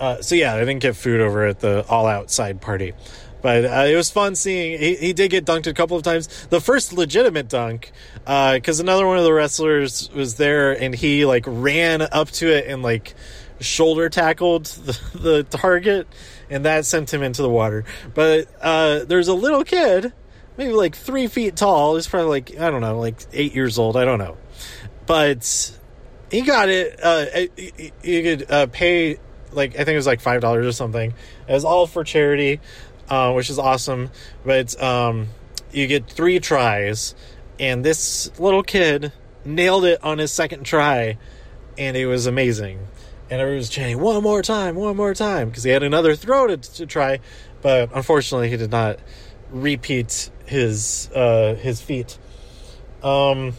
uh, 0.00 0.22
so 0.22 0.34
yeah, 0.34 0.54
I 0.54 0.60
didn't 0.60 0.78
get 0.78 0.96
food 0.96 1.20
over 1.20 1.46
at 1.46 1.60
the 1.60 1.84
all 1.88 2.06
outside 2.06 2.60
party. 2.60 2.94
But 3.40 3.64
uh, 3.64 3.84
it 3.86 3.94
was 3.94 4.10
fun 4.10 4.34
seeing. 4.34 4.78
He, 4.78 4.96
he 4.96 5.12
did 5.12 5.30
get 5.30 5.44
dunked 5.44 5.66
a 5.66 5.74
couple 5.74 5.96
of 5.96 6.02
times. 6.02 6.46
The 6.46 6.60
first 6.60 6.92
legitimate 6.92 7.48
dunk, 7.48 7.92
because 8.14 8.80
uh, 8.80 8.82
another 8.82 9.06
one 9.06 9.18
of 9.18 9.24
the 9.24 9.32
wrestlers 9.32 10.10
was 10.12 10.34
there, 10.36 10.72
and 10.72 10.94
he 10.94 11.24
like 11.24 11.44
ran 11.46 12.02
up 12.02 12.30
to 12.32 12.48
it 12.48 12.66
and 12.66 12.82
like 12.82 13.14
shoulder 13.60 14.08
tackled 14.08 14.66
the, 14.66 14.98
the 15.14 15.42
target, 15.44 16.08
and 16.50 16.64
that 16.64 16.84
sent 16.84 17.12
him 17.12 17.22
into 17.22 17.42
the 17.42 17.48
water. 17.48 17.84
But 18.14 18.48
uh, 18.60 19.04
there's 19.04 19.28
a 19.28 19.34
little 19.34 19.64
kid, 19.64 20.12
maybe 20.56 20.72
like 20.72 20.96
three 20.96 21.26
feet 21.26 21.56
tall. 21.56 21.96
He's 21.96 22.08
probably 22.08 22.28
like 22.30 22.58
I 22.60 22.70
don't 22.70 22.80
know, 22.80 22.98
like 22.98 23.16
eight 23.32 23.54
years 23.54 23.78
old. 23.78 23.96
I 23.96 24.04
don't 24.04 24.18
know, 24.18 24.36
but 25.06 25.78
he 26.30 26.42
got 26.42 26.68
it. 26.68 26.98
Uh, 27.02 27.26
you 28.02 28.22
could 28.22 28.50
uh, 28.50 28.66
pay 28.66 29.18
like 29.52 29.72
I 29.74 29.78
think 29.78 29.90
it 29.90 29.96
was 29.96 30.06
like 30.06 30.20
five 30.20 30.40
dollars 30.40 30.66
or 30.66 30.72
something. 30.72 31.14
It 31.48 31.52
was 31.52 31.64
all 31.64 31.86
for 31.86 32.04
charity, 32.04 32.60
uh, 33.08 33.32
which 33.32 33.50
is 33.50 33.58
awesome. 33.58 34.10
But 34.44 34.80
um, 34.82 35.28
you 35.72 35.86
get 35.86 36.08
three 36.08 36.40
tries, 36.40 37.14
and 37.58 37.84
this 37.84 38.38
little 38.38 38.62
kid 38.62 39.12
nailed 39.44 39.84
it 39.84 40.02
on 40.02 40.18
his 40.18 40.32
second 40.32 40.64
try, 40.64 41.18
and 41.76 41.96
it 41.96 42.06
was 42.06 42.26
amazing. 42.26 42.86
And 43.30 43.40
everyone 43.40 43.58
was 43.58 43.68
chanting 43.68 44.00
one 44.00 44.22
more 44.22 44.42
time, 44.42 44.74
one 44.74 44.96
more 44.96 45.12
time, 45.14 45.48
because 45.48 45.62
he 45.62 45.70
had 45.70 45.82
another 45.82 46.16
throw 46.16 46.46
to, 46.46 46.56
to 46.56 46.86
try, 46.86 47.20
but 47.60 47.90
unfortunately 47.94 48.48
he 48.48 48.56
did 48.56 48.70
not 48.70 48.98
repeat 49.50 50.30
his 50.46 51.10
uh, 51.14 51.54
his 51.54 51.80
feat. 51.80 52.18
Um, 53.02 53.52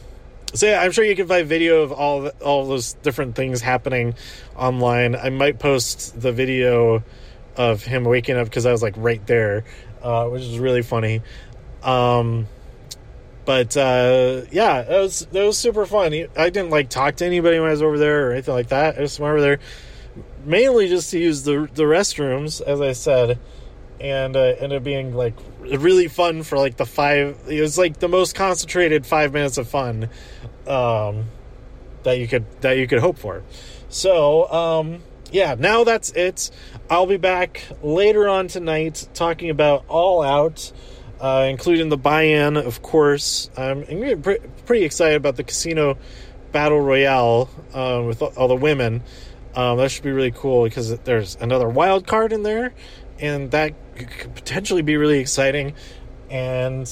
so 0.53 0.65
yeah, 0.65 0.81
I'm 0.81 0.91
sure 0.91 1.03
you 1.03 1.15
can 1.15 1.27
find 1.27 1.47
video 1.47 1.83
of 1.83 1.91
all 1.91 2.27
all 2.43 2.65
those 2.65 2.93
different 2.93 3.35
things 3.35 3.61
happening 3.61 4.15
online. 4.55 5.15
I 5.15 5.29
might 5.29 5.59
post 5.59 6.19
the 6.19 6.31
video 6.31 7.03
of 7.55 7.83
him 7.83 8.03
waking 8.05 8.37
up 8.37 8.45
because 8.45 8.65
I 8.65 8.71
was 8.71 8.81
like 8.81 8.95
right 8.97 9.25
there, 9.27 9.65
uh, 10.01 10.25
which 10.27 10.41
is 10.41 10.57
really 10.57 10.81
funny. 10.81 11.21
Um, 11.83 12.47
but 13.49 13.75
uh, 13.77 14.43
yeah, 14.51 14.81
it 14.81 15.01
was 15.01 15.27
it 15.33 15.41
was 15.41 15.57
super 15.57 15.87
fun. 15.87 16.13
I 16.37 16.51
didn't 16.51 16.69
like 16.69 16.87
talk 16.91 17.15
to 17.15 17.25
anybody 17.25 17.57
when 17.57 17.69
I 17.69 17.71
was 17.71 17.81
over 17.81 17.97
there 17.97 18.27
or 18.27 18.33
anything 18.33 18.53
like 18.53 18.67
that. 18.67 18.95
I 18.95 18.99
just 18.99 19.19
went 19.19 19.31
over 19.31 19.41
there 19.41 19.59
mainly 20.45 20.87
just 20.87 21.09
to 21.09 21.19
use 21.19 21.41
the 21.41 21.67
the 21.73 21.85
restrooms, 21.85 22.61
as 22.61 22.79
I 22.79 22.91
said, 22.91 23.39
and 23.99 24.35
uh, 24.35 24.53
ended 24.59 24.73
up 24.73 24.83
being 24.83 25.15
like 25.15 25.33
really 25.61 26.07
fun 26.07 26.43
for 26.43 26.59
like 26.59 26.77
the 26.77 26.85
five. 26.85 27.39
It 27.47 27.59
was 27.59 27.75
like 27.75 27.97
the 27.97 28.07
most 28.07 28.35
concentrated 28.35 29.07
five 29.07 29.33
minutes 29.33 29.57
of 29.57 29.67
fun 29.67 30.09
um, 30.67 31.25
that 32.03 32.19
you 32.19 32.27
could 32.27 32.45
that 32.61 32.73
you 32.73 32.85
could 32.85 32.99
hope 32.99 33.17
for. 33.17 33.41
So 33.89 34.47
um, 34.53 35.01
yeah, 35.31 35.55
now 35.57 35.83
that's 35.83 36.11
it. 36.11 36.51
I'll 36.87 37.07
be 37.07 37.17
back 37.17 37.63
later 37.81 38.29
on 38.29 38.47
tonight 38.47 39.09
talking 39.15 39.49
about 39.49 39.85
All 39.87 40.21
Out, 40.21 40.71
uh, 41.19 41.47
including 41.49 41.89
the 41.89 41.97
buy-in, 41.97 42.57
of 42.57 42.81
course. 42.81 43.49
I'm, 43.57 43.83
pretty 44.65 44.85
excited 44.85 45.17
about 45.17 45.35
the 45.35 45.43
casino 45.43 45.97
battle 46.51 46.79
royale 46.79 47.49
uh, 47.73 48.03
with 48.05 48.21
all 48.21 48.47
the 48.47 48.55
women. 48.55 49.03
Um, 49.55 49.77
that 49.77 49.91
should 49.91 50.03
be 50.03 50.11
really 50.11 50.31
cool 50.31 50.63
because 50.63 50.97
there's 50.99 51.35
another 51.41 51.67
wild 51.67 52.07
card 52.07 52.31
in 52.31 52.43
there, 52.43 52.73
and 53.19 53.51
that 53.51 53.73
could 53.95 54.35
potentially 54.35 54.81
be 54.81 54.97
really 54.97 55.19
exciting. 55.19 55.73
And 56.29 56.89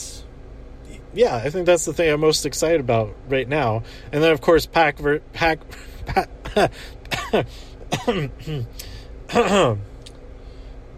yeah, 1.14 1.36
I 1.36 1.50
think 1.50 1.66
that's 1.66 1.86
the 1.86 1.94
thing 1.94 2.12
I'm 2.12 2.20
most 2.20 2.46
excited 2.46 2.82
about 2.82 3.16
right 3.30 3.48
now. 3.48 3.84
And 4.12 4.24
then 4.24 4.32
of 4.32 4.42
course, 4.42 4.66
PAC 4.66 5.00
ver- 5.00 5.20
PAC. 5.34 5.60
PAC 6.06 6.30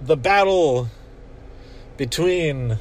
the 0.02 0.18
battle 0.18 0.90
between 1.98 2.78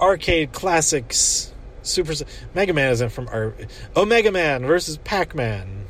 arcade 0.00 0.52
classics 0.52 1.52
super 1.82 2.12
mega 2.54 2.72
man 2.72 2.92
isn't 2.92 3.10
from 3.10 3.28
Ar- 3.28 3.54
omega 3.96 4.30
man 4.30 4.66
versus 4.66 4.98
pac-man 4.98 5.84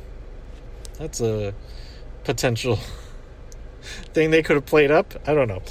that's 0.97 1.21
a 1.21 1.53
potential 2.23 2.79
thing 4.13 4.31
they 4.31 4.43
could 4.43 4.55
have 4.55 4.65
played 4.65 4.91
up 4.91 5.13
i 5.27 5.33
don't 5.33 5.47
know 5.47 5.61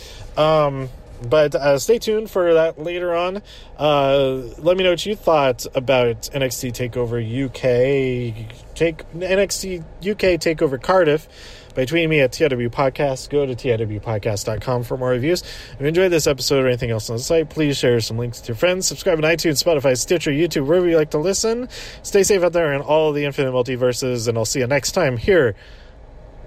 um, 0.43 0.89
but 1.23 1.55
uh, 1.55 1.79
stay 1.79 1.99
tuned 1.99 2.31
for 2.31 2.55
that 2.55 2.79
later 2.79 3.15
on. 3.15 3.43
Uh, 3.77 4.35
let 4.59 4.77
me 4.77 4.85
know 4.85 4.91
what 4.91 5.05
you 5.05 5.17
thought 5.17 5.67
about 5.75 6.23
NXT 6.33 6.73
Takeover 6.73 7.19
UK. 7.19 8.53
Take 8.75 8.99
NXT 9.13 9.81
UK 10.01 10.39
Takeover 10.39 10.81
Cardiff 10.81 11.29
by 11.79 11.87
tweeting 11.87 12.09
me 12.09 12.19
at 12.19 12.33
TIW 12.33 12.71
Podcast. 12.71 13.31
Go 13.31 13.47
to 13.47 13.55
TIWpodcast.com 13.55 14.83
for 14.83 14.97
more 14.97 15.11
reviews. 15.11 15.43
If 15.43 15.77
you 15.79 15.87
enjoyed 15.87 16.11
this 16.11 16.27
episode 16.27 16.65
or 16.65 16.67
anything 16.67 16.91
else 16.91 17.09
on 17.09 17.19
the 17.19 17.23
site, 17.23 17.51
please 17.51 17.79
share 17.79 18.01
some 18.01 18.19
links 18.19 18.41
with 18.41 18.49
your 18.49 18.57
friends. 18.57 18.89
Subscribe 18.89 19.17
on 19.19 19.23
iTunes, 19.23 19.63
Spotify, 19.63 19.97
Stitcher, 19.97 20.33
YouTube, 20.33 20.67
wherever 20.67 20.89
you 20.89 20.97
like 20.97 21.13
to 21.13 21.19
listen. 21.19 21.69
Stay 22.03 22.25
safe 22.25 22.43
out 22.43 22.53
there 22.53 22.73
in 22.73 22.81
all 22.81 23.13
the 23.13 23.25
infinite 23.25 23.53
multiverses, 23.53 24.27
and 24.27 24.37
I'll 24.37 24.45
see 24.45 24.59
you 24.59 24.67
next 24.67 24.91
time 24.91 25.17
here 25.17 25.55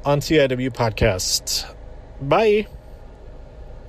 on 0.04 0.20
TIW 0.20 0.70
Podcast. 0.72 1.74
Bye. 2.20 2.68